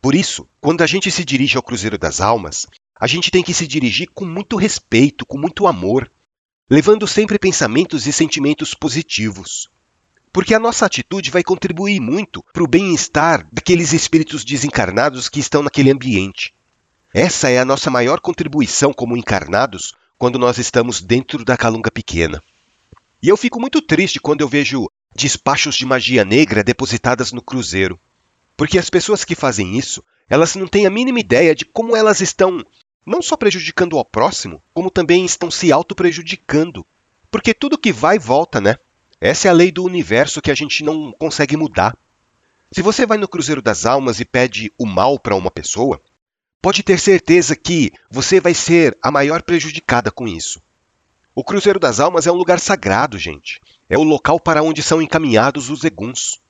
Por 0.00 0.14
isso, 0.14 0.48
quando 0.60 0.82
a 0.82 0.86
gente 0.86 1.10
se 1.10 1.24
dirige 1.24 1.56
ao 1.56 1.62
Cruzeiro 1.62 1.98
das 1.98 2.20
Almas, 2.20 2.68
a 2.98 3.08
gente 3.08 3.32
tem 3.32 3.42
que 3.42 3.52
se 3.52 3.66
dirigir 3.66 4.08
com 4.14 4.24
muito 4.24 4.56
respeito, 4.56 5.26
com 5.26 5.38
muito 5.38 5.66
amor, 5.66 6.08
levando 6.70 7.04
sempre 7.04 7.36
pensamentos 7.36 8.06
e 8.06 8.12
sentimentos 8.12 8.74
positivos. 8.74 9.68
Porque 10.32 10.54
a 10.54 10.60
nossa 10.60 10.86
atitude 10.86 11.30
vai 11.30 11.42
contribuir 11.42 12.00
muito 12.00 12.44
para 12.52 12.62
o 12.62 12.68
bem-estar 12.68 13.46
daqueles 13.52 13.92
espíritos 13.92 14.44
desencarnados 14.44 15.28
que 15.28 15.40
estão 15.40 15.62
naquele 15.62 15.90
ambiente. 15.90 16.54
Essa 17.12 17.50
é 17.50 17.58
a 17.58 17.64
nossa 17.64 17.90
maior 17.90 18.20
contribuição 18.20 18.92
como 18.92 19.16
encarnados 19.16 19.94
quando 20.16 20.38
nós 20.38 20.58
estamos 20.58 21.02
dentro 21.02 21.44
da 21.44 21.56
calunga 21.56 21.90
pequena. 21.90 22.42
E 23.22 23.28
eu 23.28 23.36
fico 23.36 23.60
muito 23.60 23.82
triste 23.82 24.20
quando 24.20 24.42
eu 24.42 24.48
vejo 24.48 24.88
despachos 25.14 25.74
de 25.74 25.84
magia 25.84 26.24
negra 26.24 26.62
depositadas 26.62 27.32
no 27.32 27.42
cruzeiro. 27.42 27.98
Porque 28.56 28.78
as 28.78 28.88
pessoas 28.88 29.24
que 29.24 29.34
fazem 29.34 29.76
isso, 29.76 30.04
elas 30.28 30.54
não 30.54 30.68
têm 30.68 30.86
a 30.86 30.90
mínima 30.90 31.18
ideia 31.18 31.54
de 31.54 31.64
como 31.64 31.96
elas 31.96 32.20
estão 32.20 32.64
não 33.04 33.20
só 33.20 33.36
prejudicando 33.36 33.98
ao 33.98 34.04
próximo, 34.04 34.62
como 34.72 34.90
também 34.90 35.24
estão 35.24 35.50
se 35.50 35.72
auto-prejudicando. 35.72 36.86
Porque 37.30 37.52
tudo 37.52 37.78
que 37.78 37.92
vai 37.92 38.18
volta, 38.18 38.60
né? 38.60 38.76
Essa 39.20 39.48
é 39.48 39.50
a 39.50 39.54
lei 39.54 39.70
do 39.70 39.84
universo 39.84 40.40
que 40.40 40.50
a 40.50 40.54
gente 40.54 40.82
não 40.82 41.12
consegue 41.12 41.54
mudar. 41.54 41.94
Se 42.72 42.80
você 42.80 43.04
vai 43.04 43.18
no 43.18 43.28
Cruzeiro 43.28 43.60
das 43.60 43.84
Almas 43.84 44.18
e 44.18 44.24
pede 44.24 44.72
o 44.78 44.86
mal 44.86 45.18
para 45.18 45.36
uma 45.36 45.50
pessoa, 45.50 46.00
pode 46.62 46.82
ter 46.82 46.98
certeza 46.98 47.54
que 47.54 47.92
você 48.10 48.40
vai 48.40 48.54
ser 48.54 48.96
a 49.02 49.10
maior 49.10 49.42
prejudicada 49.42 50.10
com 50.10 50.26
isso. 50.26 50.62
O 51.34 51.44
Cruzeiro 51.44 51.78
das 51.78 52.00
Almas 52.00 52.26
é 52.26 52.32
um 52.32 52.36
lugar 52.36 52.58
sagrado, 52.58 53.18
gente. 53.18 53.60
É 53.90 53.98
o 53.98 54.02
local 54.02 54.40
para 54.40 54.62
onde 54.62 54.82
são 54.82 55.02
encaminhados 55.02 55.68
os 55.68 55.84
eguns. 55.84 56.40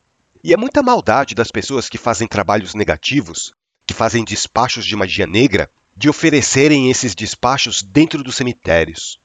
E 0.45 0.55
é 0.55 0.57
muita 0.57 0.83
maldade 0.83 1.35
das 1.35 1.51
pessoas 1.51 1.89
que 1.89 1.99
fazem 1.99 2.29
trabalhos 2.29 2.75
negativos, 2.75 3.53
que 3.85 3.93
fazem 3.93 4.25
despachos 4.25 4.87
de 4.87 4.95
magia 4.95 5.27
negra, 5.27 5.69
de 5.97 6.09
oferecerem 6.09 6.89
esses 6.89 7.17
despachos 7.17 7.83
dentro 7.83 8.23
dos 8.23 8.37
cemitérios. 8.37 9.21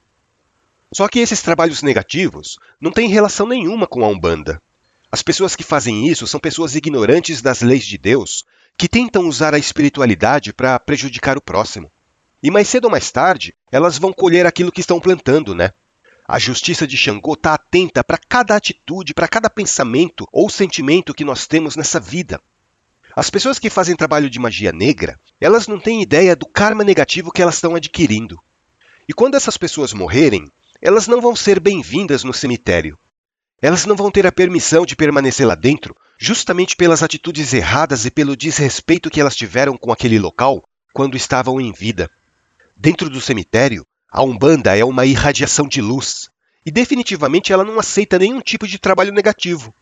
Só 0.95 1.09
que 1.09 1.19
esses 1.19 1.41
trabalhos 1.41 1.81
negativos 1.81 2.57
não 2.79 2.89
têm 2.89 3.09
relação 3.09 3.45
nenhuma 3.45 3.85
com 3.85 4.05
a 4.05 4.07
Umbanda. 4.07 4.61
As 5.11 5.21
pessoas 5.21 5.53
que 5.53 5.61
fazem 5.61 6.07
isso 6.07 6.25
são 6.25 6.39
pessoas 6.39 6.73
ignorantes 6.73 7.41
das 7.41 7.61
leis 7.61 7.85
de 7.85 7.97
Deus, 7.97 8.45
que 8.77 8.87
tentam 8.87 9.27
usar 9.27 9.53
a 9.53 9.57
espiritualidade 9.59 10.53
para 10.53 10.79
prejudicar 10.79 11.37
o 11.37 11.41
próximo. 11.41 11.91
E 12.41 12.49
mais 12.49 12.69
cedo 12.69 12.85
ou 12.85 12.91
mais 12.91 13.11
tarde, 13.11 13.53
elas 13.69 13.97
vão 13.97 14.13
colher 14.13 14.45
aquilo 14.45 14.71
que 14.71 14.79
estão 14.79 14.97
plantando, 14.97 15.53
né? 15.53 15.73
A 16.25 16.39
justiça 16.39 16.87
de 16.87 16.95
Xangô 16.95 17.33
está 17.33 17.55
atenta 17.55 18.01
para 18.01 18.17
cada 18.17 18.55
atitude, 18.55 19.13
para 19.13 19.27
cada 19.27 19.49
pensamento 19.49 20.25
ou 20.31 20.49
sentimento 20.49 21.13
que 21.13 21.25
nós 21.25 21.45
temos 21.45 21.75
nessa 21.75 21.99
vida. 21.99 22.39
As 23.13 23.29
pessoas 23.29 23.59
que 23.59 23.69
fazem 23.69 23.97
trabalho 23.97 24.29
de 24.29 24.39
magia 24.39 24.71
negra, 24.71 25.19
elas 25.41 25.67
não 25.67 25.77
têm 25.77 26.01
ideia 26.01 26.37
do 26.37 26.47
karma 26.47 26.85
negativo 26.85 27.33
que 27.33 27.41
elas 27.41 27.55
estão 27.55 27.75
adquirindo. 27.75 28.39
E 29.09 29.13
quando 29.13 29.35
essas 29.35 29.57
pessoas 29.57 29.91
morrerem, 29.91 30.49
elas 30.81 31.07
não 31.07 31.21
vão 31.21 31.35
ser 31.35 31.59
bem-vindas 31.59 32.23
no 32.23 32.33
cemitério. 32.33 32.97
Elas 33.61 33.85
não 33.85 33.95
vão 33.95 34.11
ter 34.11 34.27
a 34.27 34.31
permissão 34.31 34.85
de 34.85 34.95
permanecer 34.95 35.47
lá 35.47 35.55
dentro, 35.55 35.95
justamente 36.19 36.75
pelas 36.75 37.01
atitudes 37.01 37.53
erradas 37.53 38.05
e 38.05 38.11
pelo 38.11 38.35
desrespeito 38.35 39.09
que 39.09 39.19
elas 39.19 39.35
tiveram 39.35 39.77
com 39.77 39.91
aquele 39.91 40.19
local 40.19 40.63
quando 40.93 41.17
estavam 41.17 41.59
em 41.59 41.71
vida. 41.71 42.09
Dentro 42.75 43.09
do 43.09 43.21
cemitério, 43.21 43.85
a 44.11 44.21
Umbanda 44.23 44.77
é 44.77 44.83
uma 44.83 45.05
irradiação 45.05 45.67
de 45.67 45.81
luz, 45.81 46.29
e 46.65 46.71
definitivamente 46.71 47.53
ela 47.53 47.63
não 47.63 47.79
aceita 47.79 48.19
nenhum 48.19 48.41
tipo 48.41 48.67
de 48.67 48.79
trabalho 48.79 49.13
negativo. 49.13 49.73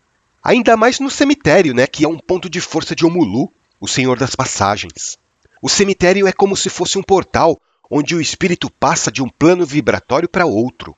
Ainda 0.43 0.75
mais 0.75 0.99
no 0.99 1.09
cemitério, 1.09 1.73
né, 1.73 1.87
que 1.87 2.03
é 2.03 2.07
um 2.07 2.19
ponto 2.19 2.49
de 2.49 2.59
força 2.59 2.95
de 2.95 3.05
Omulu, 3.05 3.51
o 3.79 3.87
Senhor 3.87 4.17
das 4.17 4.35
Passagens. 4.35 5.17
O 5.61 5.69
cemitério 5.69 6.27
é 6.27 6.33
como 6.33 6.57
se 6.57 6.69
fosse 6.69 6.97
um 6.97 7.03
portal 7.03 7.59
onde 7.95 8.15
o 8.15 8.21
espírito 8.21 8.71
passa 8.71 9.11
de 9.11 9.21
um 9.21 9.29
plano 9.29 9.67
vibratório 9.67 10.27
para 10.27 10.47
outro. 10.47 10.95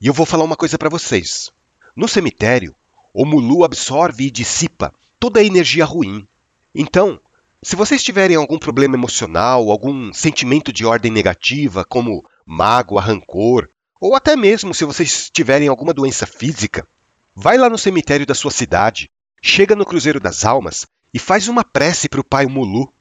E 0.00 0.06
eu 0.06 0.12
vou 0.12 0.24
falar 0.24 0.44
uma 0.44 0.54
coisa 0.54 0.78
para 0.78 0.88
vocês. 0.88 1.50
No 1.96 2.06
cemitério, 2.06 2.76
o 3.12 3.26
Mulu 3.26 3.64
absorve 3.64 4.26
e 4.26 4.30
dissipa 4.30 4.94
toda 5.18 5.40
a 5.40 5.44
energia 5.44 5.84
ruim. 5.84 6.24
Então, 6.72 7.20
se 7.60 7.74
vocês 7.74 8.04
tiverem 8.04 8.36
algum 8.36 8.56
problema 8.56 8.94
emocional, 8.94 9.68
algum 9.68 10.12
sentimento 10.12 10.72
de 10.72 10.86
ordem 10.86 11.10
negativa, 11.10 11.84
como 11.84 12.24
mágoa, 12.46 13.00
rancor, 13.00 13.68
ou 14.00 14.14
até 14.14 14.36
mesmo 14.36 14.72
se 14.72 14.84
vocês 14.84 15.28
tiverem 15.28 15.66
alguma 15.66 15.92
doença 15.92 16.24
física, 16.24 16.86
vai 17.34 17.58
lá 17.58 17.68
no 17.68 17.76
cemitério 17.76 18.24
da 18.24 18.34
sua 18.34 18.52
cidade, 18.52 19.10
chega 19.42 19.74
no 19.74 19.84
Cruzeiro 19.84 20.20
das 20.20 20.44
Almas 20.44 20.86
e 21.12 21.18
faz 21.18 21.48
uma 21.48 21.64
prece 21.64 22.08
para 22.08 22.20
o 22.20 22.24
Pai 22.24 22.46
Mulu. 22.46 22.92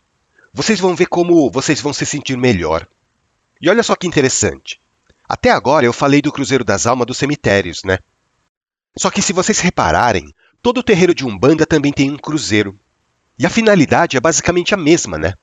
Vocês 0.51 0.79
vão 0.79 0.95
ver 0.95 1.05
como 1.05 1.51
vocês 1.51 1.79
vão 1.79 1.93
se 1.93 2.03
sentir 2.03 2.35
melhor. 2.35 2.87
E 3.61 3.69
olha 3.69 3.83
só 3.83 3.95
que 3.95 4.07
interessante. 4.07 4.79
Até 5.29 5.51
agora 5.51 5.85
eu 5.85 5.93
falei 5.93 6.21
do 6.21 6.31
Cruzeiro 6.31 6.63
das 6.63 6.87
Almas 6.87 7.05
dos 7.05 7.17
cemitérios, 7.17 7.83
né? 7.83 7.99
Só 8.97 9.09
que 9.09 9.21
se 9.21 9.31
vocês 9.31 9.59
repararem, 9.59 10.33
todo 10.61 10.83
terreiro 10.83 11.13
de 11.13 11.25
Umbanda 11.25 11.65
também 11.65 11.93
tem 11.93 12.11
um 12.11 12.17
cruzeiro. 12.17 12.77
E 13.37 13.45
a 13.45 13.49
finalidade 13.49 14.17
é 14.17 14.19
basicamente 14.19 14.73
a 14.73 14.77
mesma, 14.77 15.17
né? 15.17 15.33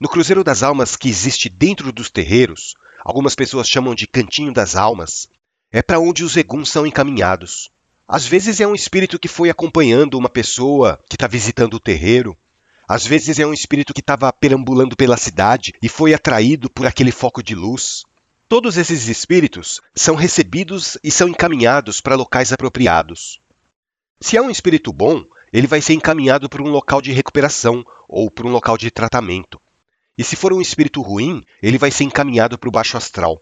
No 0.00 0.08
Cruzeiro 0.08 0.44
das 0.44 0.62
Almas 0.62 0.96
que 0.96 1.08
existe 1.08 1.48
dentro 1.48 1.92
dos 1.92 2.10
terreiros, 2.10 2.76
algumas 3.04 3.34
pessoas 3.34 3.68
chamam 3.68 3.94
de 3.94 4.06
Cantinho 4.06 4.52
das 4.52 4.76
Almas, 4.76 5.28
é 5.72 5.82
para 5.82 5.98
onde 5.98 6.22
os 6.22 6.36
eguns 6.36 6.70
são 6.70 6.86
encaminhados. 6.86 7.68
Às 8.06 8.26
vezes 8.26 8.60
é 8.60 8.66
um 8.66 8.74
espírito 8.74 9.18
que 9.18 9.28
foi 9.28 9.50
acompanhando 9.50 10.16
uma 10.16 10.28
pessoa 10.28 11.02
que 11.08 11.16
está 11.16 11.26
visitando 11.26 11.74
o 11.74 11.80
terreiro. 11.80 12.36
Às 12.88 13.06
vezes 13.06 13.38
é 13.38 13.46
um 13.46 13.52
espírito 13.52 13.92
que 13.92 14.00
estava 14.00 14.32
perambulando 14.32 14.96
pela 14.96 15.18
cidade 15.18 15.74
e 15.82 15.90
foi 15.90 16.14
atraído 16.14 16.70
por 16.70 16.86
aquele 16.86 17.12
foco 17.12 17.42
de 17.42 17.54
luz. 17.54 18.04
Todos 18.48 18.78
esses 18.78 19.08
espíritos 19.08 19.78
são 19.94 20.14
recebidos 20.14 20.96
e 21.04 21.10
são 21.10 21.28
encaminhados 21.28 22.00
para 22.00 22.16
locais 22.16 22.50
apropriados. 22.50 23.40
Se 24.18 24.38
é 24.38 24.42
um 24.42 24.50
espírito 24.50 24.90
bom, 24.90 25.22
ele 25.52 25.66
vai 25.66 25.82
ser 25.82 25.92
encaminhado 25.92 26.48
para 26.48 26.62
um 26.62 26.70
local 26.70 27.02
de 27.02 27.12
recuperação 27.12 27.84
ou 28.08 28.30
para 28.30 28.46
um 28.46 28.50
local 28.50 28.78
de 28.78 28.90
tratamento. 28.90 29.60
E 30.16 30.24
se 30.24 30.34
for 30.34 30.54
um 30.54 30.60
espírito 30.60 31.02
ruim, 31.02 31.44
ele 31.62 31.76
vai 31.76 31.90
ser 31.90 32.04
encaminhado 32.04 32.56
para 32.56 32.70
o 32.70 32.72
baixo 32.72 32.96
astral. 32.96 33.38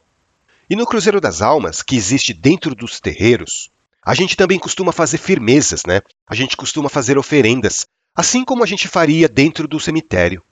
E 0.69 0.75
no 0.75 0.85
Cruzeiro 0.85 1.21
das 1.21 1.41
Almas, 1.41 1.85
que 1.85 1.95
existe 1.95 2.35
dentro 2.35 2.75
dos 2.75 2.99
terreiros, 2.99 3.71
a 4.05 4.13
gente 4.13 4.37
também 4.37 4.59
costuma 4.59 4.91
fazer 4.91 5.19
firmezas, 5.19 5.83
né? 5.87 6.01
A 6.29 6.35
gente 6.35 6.57
costuma 6.57 6.89
fazer 6.89 7.17
oferendas, 7.17 7.87
assim 8.17 8.43
como 8.45 8.65
a 8.65 8.67
gente 8.67 8.89
faria 8.89 9.29
dentro 9.29 9.69
do 9.69 9.79
cemitério. 9.79 10.43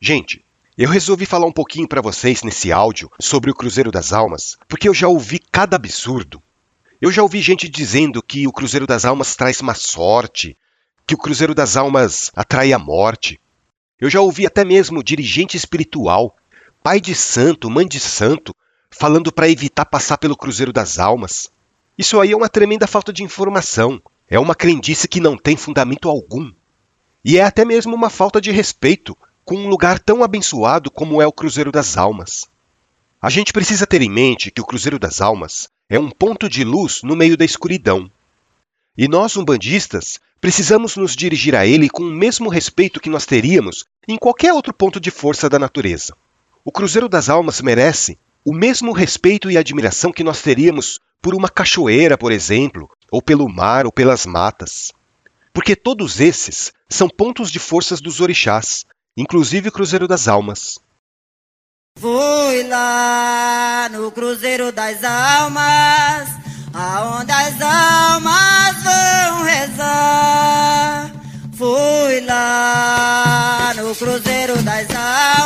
Gente, 0.00 0.42
eu 0.78 0.88
resolvi 0.88 1.26
falar 1.26 1.46
um 1.46 1.52
pouquinho 1.52 1.86
para 1.86 2.00
vocês 2.00 2.42
nesse 2.42 2.72
áudio 2.72 3.12
sobre 3.20 3.50
o 3.50 3.54
Cruzeiro 3.54 3.90
das 3.90 4.12
Almas, 4.14 4.56
porque 4.66 4.88
eu 4.88 4.94
já 4.94 5.06
ouvi 5.06 5.38
cada 5.38 5.76
absurdo. 5.76 6.42
Eu 7.00 7.12
já 7.12 7.22
ouvi 7.22 7.42
gente 7.42 7.68
dizendo 7.68 8.22
que 8.22 8.48
o 8.48 8.52
Cruzeiro 8.52 8.86
das 8.86 9.04
Almas 9.04 9.36
traz 9.36 9.60
má 9.60 9.74
sorte, 9.74 10.56
que 11.06 11.14
o 11.14 11.18
Cruzeiro 11.18 11.54
das 11.54 11.76
Almas 11.76 12.30
atrai 12.34 12.72
a 12.72 12.78
morte. 12.78 13.38
Eu 14.00 14.08
já 14.08 14.20
ouvi 14.22 14.46
até 14.46 14.64
mesmo 14.64 15.04
dirigente 15.04 15.56
espiritual, 15.56 16.34
pai 16.82 16.98
de 16.98 17.14
santo, 17.14 17.68
mãe 17.68 17.86
de 17.86 18.00
santo, 18.00 18.56
falando 18.90 19.30
para 19.30 19.50
evitar 19.50 19.84
passar 19.84 20.16
pelo 20.16 20.36
Cruzeiro 20.36 20.72
das 20.72 20.98
Almas. 20.98 21.50
Isso 21.98 22.18
aí 22.18 22.32
é 22.32 22.36
uma 22.36 22.48
tremenda 22.48 22.86
falta 22.86 23.12
de 23.12 23.22
informação. 23.22 24.00
É 24.30 24.38
uma 24.38 24.54
crendice 24.54 25.06
que 25.06 25.20
não 25.20 25.36
tem 25.36 25.56
fundamento 25.56 26.08
algum. 26.08 26.50
E 27.24 27.38
é 27.38 27.44
até 27.44 27.64
mesmo 27.64 27.94
uma 27.94 28.10
falta 28.10 28.40
de 28.40 28.50
respeito 28.50 29.16
com 29.44 29.56
um 29.56 29.68
lugar 29.68 29.98
tão 29.98 30.24
abençoado 30.24 30.90
como 30.90 31.22
é 31.22 31.26
o 31.26 31.32
Cruzeiro 31.32 31.70
das 31.70 31.96
Almas. 31.96 32.48
A 33.20 33.30
gente 33.30 33.52
precisa 33.52 33.86
ter 33.86 34.02
em 34.02 34.10
mente 34.10 34.50
que 34.50 34.60
o 34.60 34.64
Cruzeiro 34.64 34.98
das 34.98 35.20
Almas 35.20 35.68
é 35.88 35.98
um 35.98 36.10
ponto 36.10 36.48
de 36.48 36.64
luz 36.64 37.02
no 37.04 37.14
meio 37.14 37.36
da 37.36 37.44
escuridão. 37.44 38.10
E 38.98 39.06
nós, 39.06 39.36
umbandistas, 39.36 40.18
precisamos 40.40 40.96
nos 40.96 41.14
dirigir 41.14 41.54
a 41.54 41.64
ele 41.64 41.88
com 41.88 42.02
o 42.02 42.10
mesmo 42.10 42.48
respeito 42.48 43.00
que 43.00 43.08
nós 43.08 43.24
teríamos 43.24 43.84
em 44.08 44.16
qualquer 44.16 44.52
outro 44.52 44.74
ponto 44.74 44.98
de 44.98 45.10
força 45.10 45.48
da 45.48 45.58
natureza. 45.58 46.16
O 46.64 46.72
Cruzeiro 46.72 47.08
das 47.08 47.28
Almas 47.28 47.60
merece 47.60 48.18
o 48.44 48.52
mesmo 48.52 48.92
respeito 48.92 49.48
e 49.48 49.56
admiração 49.56 50.12
que 50.12 50.24
nós 50.24 50.42
teríamos 50.42 50.98
por 51.20 51.34
uma 51.34 51.48
cachoeira, 51.48 52.18
por 52.18 52.32
exemplo, 52.32 52.90
ou 53.10 53.22
pelo 53.22 53.48
mar 53.48 53.86
ou 53.86 53.92
pelas 53.92 54.26
matas. 54.26 54.92
Porque 55.52 55.76
todos 55.76 56.20
esses 56.20 56.72
são 56.88 57.08
pontos 57.08 57.50
de 57.50 57.58
forças 57.58 58.00
dos 58.00 58.20
orixás, 58.20 58.86
inclusive 59.16 59.68
o 59.68 59.72
Cruzeiro 59.72 60.08
das 60.08 60.26
Almas. 60.28 60.80
Fui 61.98 62.62
lá 62.68 63.88
no 63.90 64.10
Cruzeiro 64.10 64.72
das 64.72 65.04
Almas, 65.04 66.28
aonde 66.72 67.30
as 67.30 67.60
almas 67.60 68.82
vão 68.82 69.42
rezar. 69.44 71.12
Fui 71.54 72.20
lá 72.22 73.72
no 73.76 73.94
Cruzeiro 73.94 74.60
das 74.62 74.88
Almas, 74.90 75.41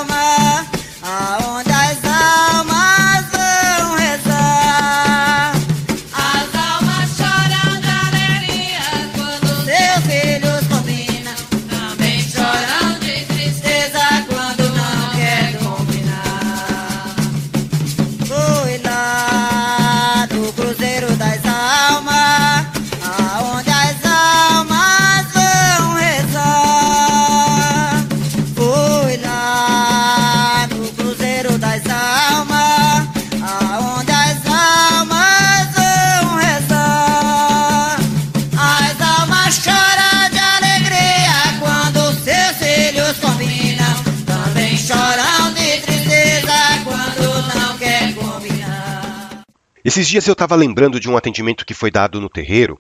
Esses 49.86 50.08
dias 50.08 50.26
eu 50.26 50.32
estava 50.32 50.56
lembrando 50.56 50.98
de 50.98 51.08
um 51.08 51.16
atendimento 51.16 51.64
que 51.64 51.72
foi 51.72 51.92
dado 51.92 52.20
no 52.20 52.28
terreiro 52.28 52.76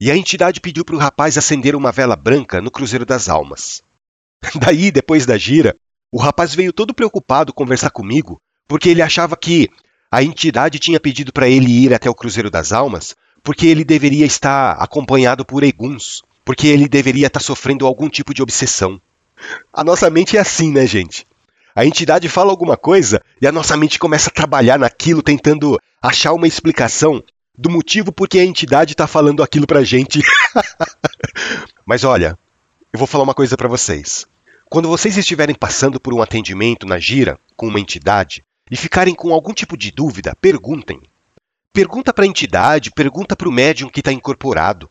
E 0.00 0.10
a 0.10 0.16
entidade 0.16 0.62
pediu 0.62 0.82
para 0.82 0.96
o 0.96 0.98
rapaz 0.98 1.36
acender 1.36 1.76
uma 1.76 1.92
vela 1.92 2.16
branca 2.16 2.58
no 2.58 2.70
Cruzeiro 2.70 3.04
das 3.04 3.28
Almas. 3.28 3.82
Daí, 4.58 4.90
depois 4.90 5.26
da 5.26 5.36
gira, 5.36 5.76
o 6.10 6.16
rapaz 6.16 6.54
veio 6.54 6.72
todo 6.72 6.94
preocupado 6.94 7.52
conversar 7.52 7.90
comigo, 7.90 8.40
porque 8.66 8.88
ele 8.88 9.02
achava 9.02 9.36
que 9.36 9.68
a 10.10 10.22
entidade 10.22 10.78
tinha 10.78 10.98
pedido 10.98 11.34
para 11.34 11.50
ele 11.50 11.70
ir 11.70 11.92
até 11.92 12.08
o 12.08 12.14
Cruzeiro 12.14 12.50
das 12.50 12.72
Almas 12.72 13.14
porque 13.42 13.66
ele 13.66 13.84
deveria 13.84 14.24
estar 14.24 14.72
acompanhado 14.82 15.44
por 15.44 15.62
eguns, 15.62 16.22
porque 16.46 16.66
ele 16.66 16.88
deveria 16.88 17.26
estar 17.26 17.40
sofrendo 17.40 17.86
algum 17.86 18.08
tipo 18.08 18.32
de 18.32 18.40
obsessão. 18.40 18.98
A 19.70 19.84
nossa 19.84 20.08
mente 20.08 20.38
é 20.38 20.40
assim, 20.40 20.72
né, 20.72 20.86
gente? 20.86 21.26
A 21.74 21.84
entidade 21.84 22.26
fala 22.26 22.50
alguma 22.50 22.76
coisa 22.76 23.22
e 23.38 23.46
a 23.46 23.52
nossa 23.52 23.76
mente 23.76 23.98
começa 23.98 24.30
a 24.30 24.32
trabalhar 24.32 24.78
naquilo, 24.78 25.22
tentando 25.22 25.78
achar 26.02 26.32
uma 26.32 26.46
explicação 26.46 27.22
do 27.56 27.70
motivo 27.70 28.12
por 28.12 28.28
que 28.28 28.38
a 28.38 28.44
entidade 28.44 28.92
está 28.92 29.06
falando 29.06 29.42
aquilo 29.42 29.66
pra 29.66 29.82
gente. 29.82 30.20
Mas 31.84 32.04
olha, 32.04 32.38
eu 32.92 32.98
vou 32.98 33.06
falar 33.06 33.24
uma 33.24 33.34
coisa 33.34 33.56
para 33.56 33.68
vocês. 33.68 34.26
Quando 34.70 34.88
vocês 34.88 35.16
estiverem 35.16 35.54
passando 35.54 35.98
por 35.98 36.14
um 36.14 36.22
atendimento 36.22 36.86
na 36.86 36.98
gira 36.98 37.38
com 37.56 37.66
uma 37.66 37.80
entidade 37.80 38.44
e 38.70 38.76
ficarem 38.76 39.14
com 39.14 39.32
algum 39.32 39.52
tipo 39.52 39.76
de 39.76 39.90
dúvida, 39.90 40.36
perguntem. 40.40 41.00
Pergunta 41.72 42.12
para 42.12 42.24
a 42.24 42.28
entidade, 42.28 42.90
pergunta 42.90 43.34
para 43.34 43.48
o 43.48 43.52
médium 43.52 43.88
que 43.88 44.00
está 44.00 44.12
incorporado. 44.12 44.88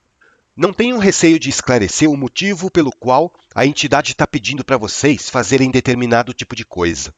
Não 0.56 0.74
tenham 0.74 0.98
receio 0.98 1.40
de 1.40 1.50
esclarecer 1.50 2.10
o 2.10 2.18
motivo 2.18 2.72
pelo 2.72 2.90
qual 2.92 3.34
a 3.54 3.66
entidade 3.66 4.12
está 4.12 4.26
pedindo 4.26 4.66
para 4.66 4.78
vocês 4.78 5.30
fazerem 5.30 5.70
determinado 5.70 6.34
tipo 6.34 6.56
de 6.56 6.66
coisa. 6.66 7.14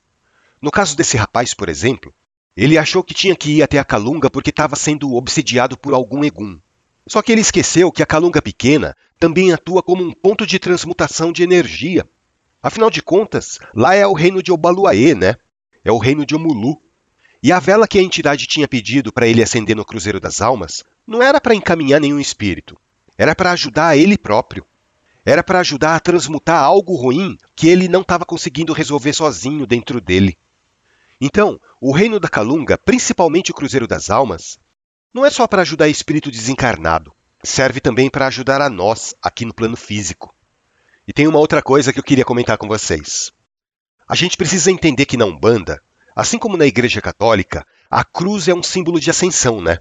No 0.61 0.69
caso 0.69 0.97
desse 0.97 1.15
rapaz, 1.15 1.53
por 1.53 1.69
exemplo, 1.69 2.13
ele 2.55 2.77
achou 2.77 3.03
que 3.03 3.13
tinha 3.13 3.35
que 3.35 3.57
ir 3.57 3.63
até 3.63 3.79
a 3.79 3.85
Calunga 3.85 4.29
porque 4.29 4.49
estava 4.49 4.75
sendo 4.75 5.13
obsediado 5.13 5.77
por 5.77 5.93
algum 5.93 6.23
egum. 6.23 6.59
Só 7.07 7.21
que 7.21 7.31
ele 7.31 7.41
esqueceu 7.41 7.91
que 7.91 8.03
a 8.03 8.05
Calunga 8.05 8.41
pequena 8.41 8.95
também 9.19 9.51
atua 9.51 9.81
como 9.81 10.03
um 10.03 10.11
ponto 10.11 10.45
de 10.45 10.59
transmutação 10.59 11.31
de 11.31 11.43
energia. 11.43 12.05
Afinal 12.61 12.89
de 12.89 13.01
contas, 13.01 13.59
lá 13.73 13.95
é 13.95 14.05
o 14.05 14.13
reino 14.13 14.43
de 14.43 14.51
Obaluaê, 14.51 15.15
né? 15.15 15.35
É 15.83 15.91
o 15.91 15.97
reino 15.97 16.25
de 16.25 16.35
Omulu. 16.35 16.81
E 17.41 17.51
a 17.51 17.59
vela 17.59 17.87
que 17.87 17.97
a 17.97 18.03
entidade 18.03 18.45
tinha 18.45 18.67
pedido 18.67 19.13
para 19.13 19.27
ele 19.27 19.41
acender 19.41 19.75
no 19.75 19.85
Cruzeiro 19.85 20.19
das 20.19 20.41
Almas 20.41 20.83
não 21.07 21.23
era 21.23 21.39
para 21.39 21.55
encaminhar 21.55 22.01
nenhum 22.01 22.19
espírito, 22.19 22.77
era 23.17 23.33
para 23.33 23.51
ajudar 23.51 23.97
ele 23.97 24.17
próprio. 24.17 24.65
Era 25.25 25.43
para 25.43 25.59
ajudar 25.59 25.95
a 25.95 25.99
transmutar 25.99 26.63
algo 26.63 26.95
ruim 26.95 27.37
que 27.55 27.67
ele 27.67 27.87
não 27.87 28.01
estava 28.01 28.25
conseguindo 28.25 28.73
resolver 28.73 29.13
sozinho 29.13 29.65
dentro 29.65 29.99
dele. 29.99 30.37
Então, 31.21 31.59
o 31.81 31.91
reino 31.91 32.19
da 32.19 32.29
Calunga, 32.29 32.77
principalmente 32.77 33.51
o 33.51 33.53
Cruzeiro 33.53 33.87
das 33.87 34.09
Almas, 34.09 34.57
não 35.13 35.25
é 35.25 35.29
só 35.29 35.47
para 35.47 35.63
ajudar 35.63 35.89
espírito 35.89 36.31
desencarnado, 36.31 37.13
serve 37.43 37.81
também 37.81 38.09
para 38.09 38.27
ajudar 38.27 38.61
a 38.61 38.69
nós 38.69 39.13
aqui 39.21 39.43
no 39.43 39.53
plano 39.53 39.75
físico. 39.75 40.33
E 41.07 41.11
tem 41.11 41.27
uma 41.27 41.39
outra 41.39 41.61
coisa 41.61 41.91
que 41.91 41.99
eu 41.99 42.03
queria 42.03 42.23
comentar 42.23 42.57
com 42.57 42.67
vocês. 42.67 43.31
A 44.07 44.15
gente 44.15 44.37
precisa 44.37 44.71
entender 44.71 45.05
que 45.05 45.17
na 45.17 45.25
Umbanda, 45.25 45.81
assim 46.15 46.37
como 46.37 46.57
na 46.57 46.65
Igreja 46.65 47.01
Católica, 47.01 47.65
a 47.89 48.03
cruz 48.03 48.47
é 48.47 48.53
um 48.53 48.63
símbolo 48.63 48.99
de 48.99 49.09
ascensão, 49.09 49.61
né? 49.61 49.79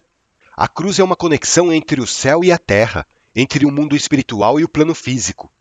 A 0.57 0.66
cruz 0.66 0.99
é 0.99 1.04
uma 1.04 1.14
conexão 1.14 1.73
entre 1.73 2.00
o 2.00 2.07
céu 2.07 2.42
e 2.42 2.50
a 2.50 2.59
terra, 2.59 3.07
entre 3.35 3.64
o 3.64 3.71
mundo 3.71 3.95
espiritual 3.95 4.59
e 4.59 4.64
o 4.64 4.68
plano 4.68 4.95
físico. 4.95 5.52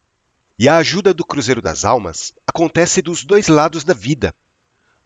E 0.57 0.67
a 0.67 0.77
ajuda 0.77 1.13
do 1.13 1.23
Cruzeiro 1.23 1.61
das 1.61 1.85
Almas 1.85 2.33
acontece 2.47 3.01
dos 3.01 3.23
dois 3.23 3.47
lados 3.47 3.83
da 3.83 3.93
vida. 3.93 4.33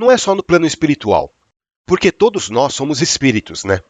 Não 0.02 0.10
é 0.10 0.18
só 0.18 0.34
no 0.34 0.42
plano 0.42 0.66
espiritual, 0.66 1.30
porque 1.86 2.12
todos 2.12 2.50
nós 2.50 2.74
somos 2.74 3.04
espíritos, 3.04 3.64
né? 3.64 3.82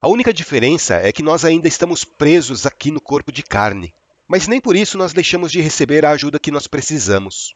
A 0.00 0.08
única 0.08 0.32
diferença 0.32 0.96
é 0.96 1.12
que 1.12 1.22
nós 1.22 1.44
ainda 1.44 1.68
estamos 1.68 2.02
presos 2.02 2.66
aqui 2.66 2.90
no 2.90 3.00
corpo 3.00 3.30
de 3.30 3.44
carne, 3.44 3.94
mas 4.26 4.48
nem 4.48 4.60
por 4.60 4.74
isso 4.74 4.98
nós 4.98 5.12
deixamos 5.12 5.52
de 5.52 5.60
receber 5.60 6.04
a 6.04 6.10
ajuda 6.10 6.40
que 6.40 6.50
nós 6.50 6.66
precisamos. 6.66 7.54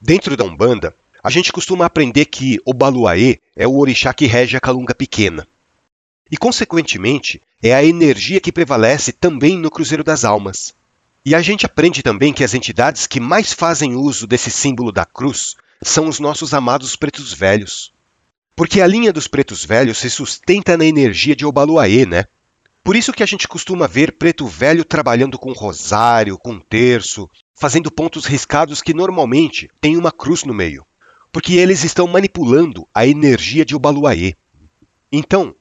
Dentro 0.00 0.36
da 0.36 0.42
Umbanda, 0.42 0.96
a 1.22 1.30
gente 1.30 1.52
costuma 1.52 1.86
aprender 1.86 2.24
que 2.24 2.58
o 2.66 2.74
Baluaê 2.74 3.38
é 3.54 3.68
o 3.68 3.78
orixá 3.78 4.12
que 4.12 4.26
rege 4.26 4.56
a 4.56 4.60
Calunga 4.60 4.92
pequena. 4.92 5.46
E, 6.28 6.36
consequentemente, 6.36 7.40
é 7.62 7.72
a 7.72 7.84
energia 7.84 8.40
que 8.40 8.50
prevalece 8.50 9.12
também 9.12 9.56
no 9.56 9.70
Cruzeiro 9.70 10.02
das 10.02 10.24
Almas. 10.24 10.74
E 11.24 11.36
a 11.36 11.40
gente 11.40 11.64
aprende 11.64 12.02
também 12.02 12.32
que 12.32 12.42
as 12.42 12.52
entidades 12.52 13.06
que 13.06 13.20
mais 13.20 13.52
fazem 13.52 13.94
uso 13.94 14.26
desse 14.26 14.50
símbolo 14.50 14.90
da 14.90 15.04
cruz 15.04 15.56
são 15.82 16.08
os 16.08 16.20
nossos 16.20 16.54
amados 16.54 16.96
pretos 16.96 17.32
velhos. 17.32 17.92
Porque 18.54 18.80
a 18.80 18.86
linha 18.86 19.12
dos 19.12 19.26
pretos 19.26 19.64
velhos 19.64 19.98
se 19.98 20.08
sustenta 20.08 20.76
na 20.76 20.84
energia 20.84 21.34
de 21.34 21.44
Obaluaê, 21.44 22.06
né? 22.06 22.24
Por 22.84 22.96
isso 22.96 23.12
que 23.12 23.22
a 23.22 23.26
gente 23.26 23.48
costuma 23.48 23.86
ver 23.86 24.16
preto 24.16 24.46
velho 24.46 24.84
trabalhando 24.84 25.38
com 25.38 25.52
rosário, 25.52 26.38
com 26.38 26.58
terço, 26.58 27.30
fazendo 27.54 27.90
pontos 27.90 28.24
riscados 28.24 28.82
que 28.82 28.94
normalmente 28.94 29.70
tem 29.80 29.96
uma 29.96 30.10
cruz 30.10 30.44
no 30.44 30.54
meio. 30.54 30.84
Porque 31.30 31.54
eles 31.54 31.84
estão 31.84 32.06
manipulando 32.06 32.86
a 32.94 33.06
energia 33.06 33.64
de 33.64 33.74
Obaluaê. 33.74 34.34
Então, 35.10 35.54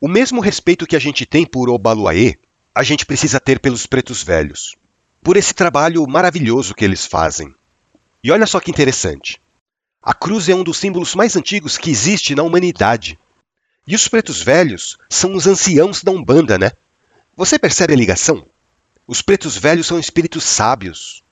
o 0.00 0.08
mesmo 0.08 0.40
respeito 0.40 0.86
que 0.86 0.96
a 0.96 1.00
gente 1.00 1.26
tem 1.26 1.44
por 1.44 1.68
Obaluaê, 1.68 2.36
a 2.74 2.82
gente 2.82 3.04
precisa 3.04 3.40
ter 3.40 3.58
pelos 3.58 3.86
pretos 3.86 4.22
velhos, 4.22 4.76
por 5.22 5.36
esse 5.36 5.52
trabalho 5.52 6.06
maravilhoso 6.08 6.74
que 6.74 6.84
eles 6.84 7.04
fazem. 7.04 7.52
E 8.22 8.30
olha 8.30 8.46
só 8.46 8.60
que 8.60 8.70
interessante. 8.70 9.40
A 10.02 10.14
cruz 10.14 10.48
é 10.48 10.54
um 10.54 10.62
dos 10.62 10.78
símbolos 10.78 11.14
mais 11.14 11.36
antigos 11.36 11.76
que 11.76 11.90
existe 11.90 12.34
na 12.34 12.42
humanidade. 12.42 13.18
E 13.86 13.94
os 13.94 14.06
pretos 14.06 14.40
velhos 14.40 14.96
são 15.08 15.34
os 15.34 15.46
anciãos 15.46 16.02
da 16.02 16.12
Umbanda, 16.12 16.56
né? 16.58 16.70
Você 17.36 17.58
percebe 17.58 17.94
a 17.94 17.96
ligação? 17.96 18.46
Os 19.06 19.22
pretos 19.22 19.56
velhos 19.56 19.86
são 19.86 19.98
espíritos 19.98 20.44
sábios. 20.44 21.22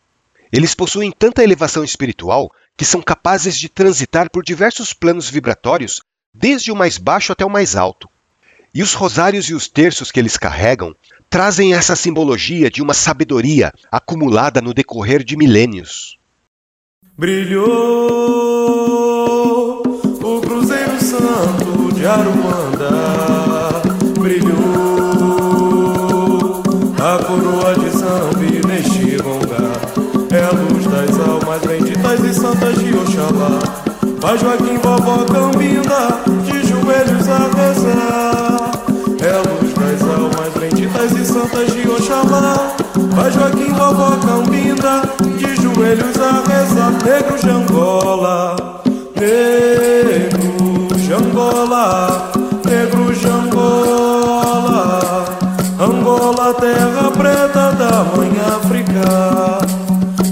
Eles 0.52 0.74
possuem 0.74 1.12
tanta 1.12 1.44
elevação 1.44 1.84
espiritual 1.84 2.50
que 2.76 2.84
são 2.84 3.02
capazes 3.02 3.56
de 3.56 3.68
transitar 3.68 4.30
por 4.30 4.42
diversos 4.42 4.92
planos 4.92 5.30
vibratórios, 5.30 6.00
desde 6.34 6.72
o 6.72 6.76
mais 6.76 6.98
baixo 6.98 7.32
até 7.32 7.44
o 7.44 7.50
mais 7.50 7.76
alto. 7.76 8.08
E 8.74 8.82
os 8.82 8.94
rosários 8.94 9.48
e 9.48 9.54
os 9.54 9.68
terços 9.68 10.10
que 10.10 10.20
eles 10.20 10.36
carregam 10.36 10.94
trazem 11.30 11.74
essa 11.74 11.96
simbologia 11.96 12.70
de 12.70 12.82
uma 12.82 12.94
sabedoria 12.94 13.72
acumulada 13.90 14.60
no 14.60 14.74
decorrer 14.74 15.24
de 15.24 15.36
milênios. 15.36 16.18
Brilhou 17.16 18.55
o 18.68 20.40
Cruzeiro 20.40 21.00
Santo 21.00 21.94
de 21.94 22.06
Aruanda, 22.06 22.90
brilhou 24.18 24.56
a 26.98 27.18
coroa 27.24 27.74
de 27.74 27.90
Zambi 27.90 28.60
neste 28.66 29.16
lugar. 29.16 29.80
É 30.30 30.42
a 30.44 30.50
luz 30.50 30.84
das 30.86 31.18
almas 31.28 31.62
benditas 31.62 32.20
e 32.20 32.34
santas 32.34 32.78
de 32.78 32.94
Oxalá. 32.94 33.58
Vai 34.20 34.38
Joaquim, 34.38 34.78
vovó 34.78 35.24
Cambinda, 35.24 36.20
de 36.44 36.66
joelhos 36.66 37.28
a 37.28 37.48
rezar. 37.56 38.36
santas 41.36 41.72
de 41.72 41.88
Oxalá 41.88 42.76
Vai 43.14 43.30
Joaquim, 43.30 43.72
vovó 43.72 44.16
Cambinda 44.16 45.02
De 45.36 45.56
joelhos 45.56 46.16
a 46.20 46.42
rezar 46.48 46.92
Negro 47.04 47.38
Jangola 47.38 48.55
Negro 49.26 50.86
Jangola 51.00 52.30
Negro 52.64 53.12
Jangola 53.12 55.00
Angola, 55.80 56.54
terra 56.54 57.10
preta 57.10 57.72
da 57.72 58.04
mãe 58.04 58.30
África 58.56 59.58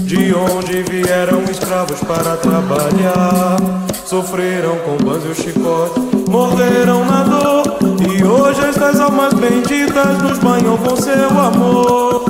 De 0.05 0.33
onde 0.33 0.83
vieram 0.83 1.43
escravos 1.43 1.99
para 2.07 2.37
trabalhar. 2.37 3.57
Sofreram 4.05 4.77
com 4.77 4.95
banhos 5.03 5.37
e 5.37 5.41
chicote 5.41 5.99
Morreram 6.29 7.03
na 7.03 7.23
dor. 7.23 7.65
E 8.09 8.23
hoje 8.23 8.61
estas 8.61 9.01
almas 9.01 9.33
benditas 9.33 10.21
Nos 10.21 10.39
banham 10.39 10.77
com 10.77 10.95
seu 10.95 11.37
amor. 11.37 12.23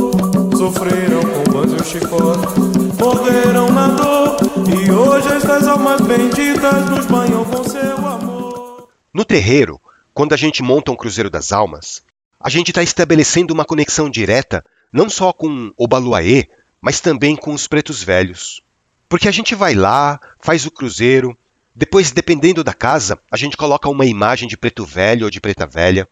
Sofreram 0.57 1.21
com 1.21 1.43
banhos 1.51 1.79
e 1.79 1.85
chicote 1.85 2.59
Morreram 2.99 3.69
na 3.71 3.87
dor 3.89 4.54
E 4.67 4.91
hoje 4.91 5.27
estas 5.29 5.67
almas 5.67 6.01
benditas 6.01 6.89
Nos 6.89 7.05
banham 7.05 7.45
com 7.45 7.63
seu 7.63 8.07
amor 8.07 8.89
No 9.13 9.25
terreiro, 9.25 9.79
quando 10.13 10.33
a 10.33 10.37
gente 10.37 10.63
monta 10.63 10.91
um 10.91 10.95
Cruzeiro 10.95 11.29
das 11.29 11.51
Almas, 11.51 12.03
a 12.39 12.49
gente 12.49 12.69
está 12.69 12.81
estabelecendo 12.81 13.53
uma 13.53 13.65
conexão 13.65 14.09
direta 14.09 14.63
não 14.91 15.09
só 15.09 15.33
com 15.33 15.71
o 15.77 15.87
Baluaê, 15.87 16.45
mas 16.81 17.01
também 17.01 17.35
com 17.35 17.53
os 17.53 17.67
pretos 17.67 18.01
velhos. 18.03 18.61
Porque 19.09 19.27
a 19.27 19.31
gente 19.31 19.55
vai 19.55 19.73
lá, 19.73 20.19
faz 20.39 20.65
o 20.65 20.71
cruzeiro, 20.71 21.37
depois, 21.75 22.11
dependendo 22.11 22.63
da 22.63 22.73
casa, 22.73 23.19
a 23.29 23.35
gente 23.35 23.57
coloca 23.57 23.89
uma 23.89 24.05
imagem 24.05 24.47
de 24.47 24.55
preto 24.55 24.85
velho 24.85 25.25
ou 25.25 25.29
de 25.29 25.41
preta 25.41 25.67
velha. 25.67 26.07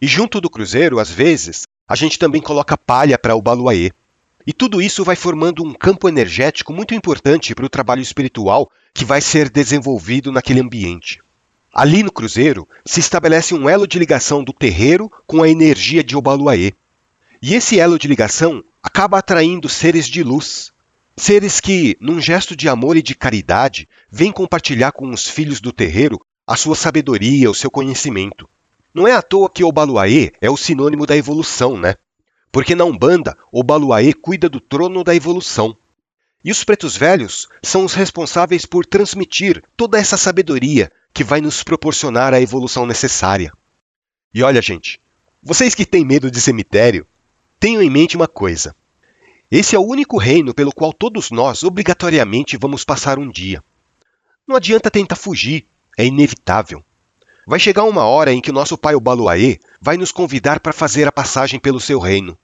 E 0.00 0.06
junto 0.06 0.38
do 0.38 0.50
cruzeiro, 0.50 0.98
às 0.98 1.10
vezes, 1.10 1.62
a 1.88 1.96
gente 1.96 2.18
também 2.18 2.42
coloca 2.42 2.76
palha 2.76 3.18
para 3.18 3.34
o 3.34 3.40
baluaê. 3.40 3.90
E 4.46 4.52
tudo 4.52 4.82
isso 4.82 5.04
vai 5.04 5.16
formando 5.16 5.64
um 5.64 5.72
campo 5.72 6.08
energético 6.08 6.72
muito 6.72 6.94
importante 6.94 7.54
para 7.54 7.66
o 7.66 7.70
trabalho 7.70 8.02
espiritual 8.02 8.70
que 8.94 9.04
vai 9.04 9.20
ser 9.20 9.48
desenvolvido 9.48 10.32
naquele 10.32 10.60
ambiente. 10.60 11.20
Ali 11.72 12.02
no 12.02 12.12
cruzeiro 12.12 12.68
se 12.84 13.00
estabelece 13.00 13.54
um 13.54 13.68
elo 13.68 13.86
de 13.86 13.98
ligação 13.98 14.44
do 14.44 14.52
terreiro 14.52 15.10
com 15.26 15.42
a 15.42 15.48
energia 15.48 16.04
de 16.04 16.16
Obaluaê. 16.16 16.72
E 17.40 17.54
esse 17.54 17.78
elo 17.78 17.98
de 17.98 18.06
ligação 18.06 18.62
acaba 18.82 19.18
atraindo 19.18 19.68
seres 19.68 20.06
de 20.06 20.22
luz, 20.22 20.72
seres 21.16 21.60
que, 21.60 21.96
num 22.00 22.20
gesto 22.20 22.54
de 22.54 22.68
amor 22.68 22.96
e 22.96 23.02
de 23.02 23.14
caridade, 23.14 23.88
vêm 24.10 24.30
compartilhar 24.30 24.92
com 24.92 25.08
os 25.08 25.26
filhos 25.26 25.60
do 25.60 25.72
terreiro 25.72 26.20
a 26.46 26.56
sua 26.56 26.74
sabedoria, 26.74 27.50
o 27.50 27.54
seu 27.54 27.70
conhecimento. 27.70 28.48
Não 28.92 29.08
é 29.08 29.12
à 29.12 29.22
toa 29.22 29.48
que 29.48 29.64
o 29.64 29.72
Baluaê 29.72 30.32
é 30.40 30.50
o 30.50 30.56
sinônimo 30.56 31.06
da 31.06 31.16
evolução, 31.16 31.78
né? 31.78 31.94
Porque 32.52 32.74
na 32.74 32.84
Umbanda, 32.84 33.36
o 33.50 33.64
Baluaê 33.64 34.12
cuida 34.12 34.46
do 34.46 34.60
trono 34.60 35.02
da 35.02 35.14
evolução. 35.14 35.74
E 36.44 36.52
os 36.52 36.62
pretos 36.62 36.96
velhos 36.96 37.48
são 37.62 37.84
os 37.84 37.94
responsáveis 37.94 38.66
por 38.66 38.84
transmitir 38.84 39.64
toda 39.74 39.98
essa 39.98 40.18
sabedoria 40.18 40.92
que 41.14 41.24
vai 41.24 41.40
nos 41.40 41.62
proporcionar 41.62 42.34
a 42.34 42.40
evolução 42.40 42.84
necessária. 42.84 43.52
E 44.34 44.42
olha, 44.42 44.60
gente, 44.60 45.00
vocês 45.42 45.74
que 45.74 45.86
têm 45.86 46.04
medo 46.04 46.30
de 46.30 46.40
cemitério, 46.40 47.06
tenham 47.58 47.82
em 47.82 47.88
mente 47.88 48.16
uma 48.16 48.28
coisa. 48.28 48.74
Esse 49.50 49.74
é 49.74 49.78
o 49.78 49.86
único 49.86 50.18
reino 50.18 50.52
pelo 50.52 50.72
qual 50.72 50.92
todos 50.92 51.30
nós 51.30 51.62
obrigatoriamente 51.62 52.56
vamos 52.56 52.84
passar 52.84 53.18
um 53.18 53.30
dia. 53.30 53.62
Não 54.46 54.56
adianta 54.56 54.90
tentar 54.90 55.16
fugir, 55.16 55.66
é 55.98 56.04
inevitável. 56.04 56.84
Vai 57.46 57.58
chegar 57.58 57.84
uma 57.84 58.04
hora 58.04 58.32
em 58.32 58.40
que 58.40 58.50
o 58.50 58.54
nosso 58.54 58.78
pai 58.78 58.94
o 58.94 59.00
Baluaê 59.00 59.58
vai 59.80 59.96
nos 59.96 60.12
convidar 60.12 60.60
para 60.60 60.72
fazer 60.72 61.08
a 61.08 61.12
passagem 61.12 61.58
pelo 61.58 61.80
seu 61.80 61.98
reino. 61.98 62.38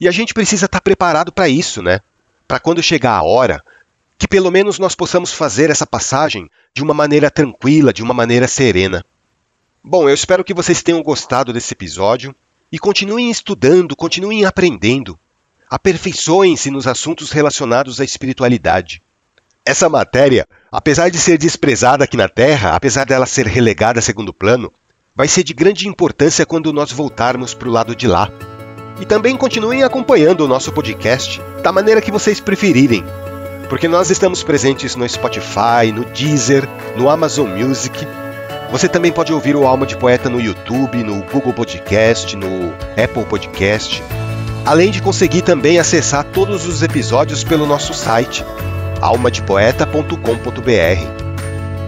E 0.00 0.08
a 0.08 0.10
gente 0.10 0.34
precisa 0.34 0.66
estar 0.66 0.78
tá 0.78 0.82
preparado 0.82 1.32
para 1.32 1.48
isso, 1.48 1.82
né? 1.82 2.00
Para 2.46 2.60
quando 2.60 2.82
chegar 2.82 3.16
a 3.16 3.22
hora, 3.22 3.62
que 4.18 4.28
pelo 4.28 4.50
menos 4.50 4.78
nós 4.78 4.94
possamos 4.94 5.32
fazer 5.32 5.70
essa 5.70 5.86
passagem 5.86 6.48
de 6.74 6.82
uma 6.82 6.94
maneira 6.94 7.30
tranquila, 7.30 7.92
de 7.92 8.02
uma 8.02 8.14
maneira 8.14 8.46
serena. 8.46 9.04
Bom, 9.82 10.08
eu 10.08 10.14
espero 10.14 10.44
que 10.44 10.54
vocês 10.54 10.82
tenham 10.82 11.02
gostado 11.02 11.52
desse 11.52 11.72
episódio 11.72 12.34
e 12.70 12.78
continuem 12.78 13.30
estudando, 13.30 13.96
continuem 13.96 14.44
aprendendo. 14.44 15.18
Aperfeiçoem-se 15.68 16.70
nos 16.70 16.86
assuntos 16.86 17.32
relacionados 17.32 18.00
à 18.00 18.04
espiritualidade. 18.04 19.02
Essa 19.64 19.88
matéria, 19.88 20.46
apesar 20.72 21.10
de 21.10 21.18
ser 21.18 21.36
desprezada 21.36 22.04
aqui 22.04 22.16
na 22.16 22.30
Terra, 22.30 22.74
apesar 22.74 23.04
dela 23.04 23.26
ser 23.26 23.46
relegada 23.46 23.98
a 23.98 24.02
segundo 24.02 24.32
plano, 24.32 24.72
vai 25.14 25.28
ser 25.28 25.42
de 25.42 25.52
grande 25.52 25.86
importância 25.86 26.46
quando 26.46 26.72
nós 26.72 26.90
voltarmos 26.90 27.52
para 27.52 27.68
o 27.68 27.72
lado 27.72 27.94
de 27.94 28.08
lá. 28.08 28.30
E 28.98 29.04
também 29.04 29.36
continuem 29.36 29.82
acompanhando 29.82 30.40
o 30.40 30.48
nosso 30.48 30.72
podcast 30.72 31.42
da 31.62 31.70
maneira 31.70 32.00
que 32.00 32.10
vocês 32.10 32.40
preferirem, 32.40 33.04
porque 33.68 33.86
nós 33.86 34.08
estamos 34.08 34.42
presentes 34.42 34.96
no 34.96 35.06
Spotify, 35.06 35.92
no 35.94 36.06
Deezer, 36.06 36.66
no 36.96 37.10
Amazon 37.10 37.50
Music. 37.50 38.06
Você 38.70 38.88
também 38.88 39.12
pode 39.12 39.32
ouvir 39.32 39.54
o 39.54 39.66
Alma 39.66 39.84
de 39.84 39.96
Poeta 39.96 40.30
no 40.30 40.40
YouTube, 40.40 41.02
no 41.04 41.22
Google 41.24 41.52
Podcast, 41.52 42.34
no 42.34 42.72
Apple 43.02 43.24
Podcast, 43.26 44.02
além 44.64 44.90
de 44.90 45.02
conseguir 45.02 45.42
também 45.42 45.78
acessar 45.78 46.24
todos 46.24 46.66
os 46.66 46.82
episódios 46.82 47.44
pelo 47.44 47.66
nosso 47.66 47.92
site, 47.92 48.42
almadepoeta.com.br. 49.02 51.22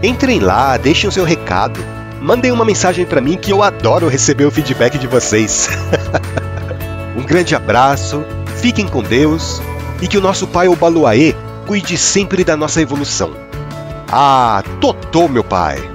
Entrem 0.02 0.40
lá, 0.40 0.76
deixem 0.76 1.08
o 1.08 1.12
seu 1.12 1.24
recado, 1.24 1.80
mandem 2.20 2.52
uma 2.52 2.64
mensagem 2.64 3.06
para 3.06 3.20
mim 3.20 3.38
que 3.38 3.52
eu 3.52 3.62
adoro 3.62 4.08
receber 4.08 4.44
o 4.44 4.50
feedback 4.50 4.98
de 4.98 5.06
vocês. 5.06 5.68
um 7.16 7.22
grande 7.22 7.54
abraço, 7.54 8.24
fiquem 8.56 8.86
com 8.86 9.02
Deus 9.02 9.62
e 10.02 10.08
que 10.08 10.18
o 10.18 10.20
nosso 10.20 10.46
Pai 10.46 10.68
Obaluaê 10.68 11.34
cuide 11.66 11.96
sempre 11.96 12.44
da 12.44 12.56
nossa 12.56 12.82
evolução. 12.82 13.32
Ah, 14.10 14.62
Totô, 14.80 15.28
meu 15.28 15.44
pai! 15.44 15.93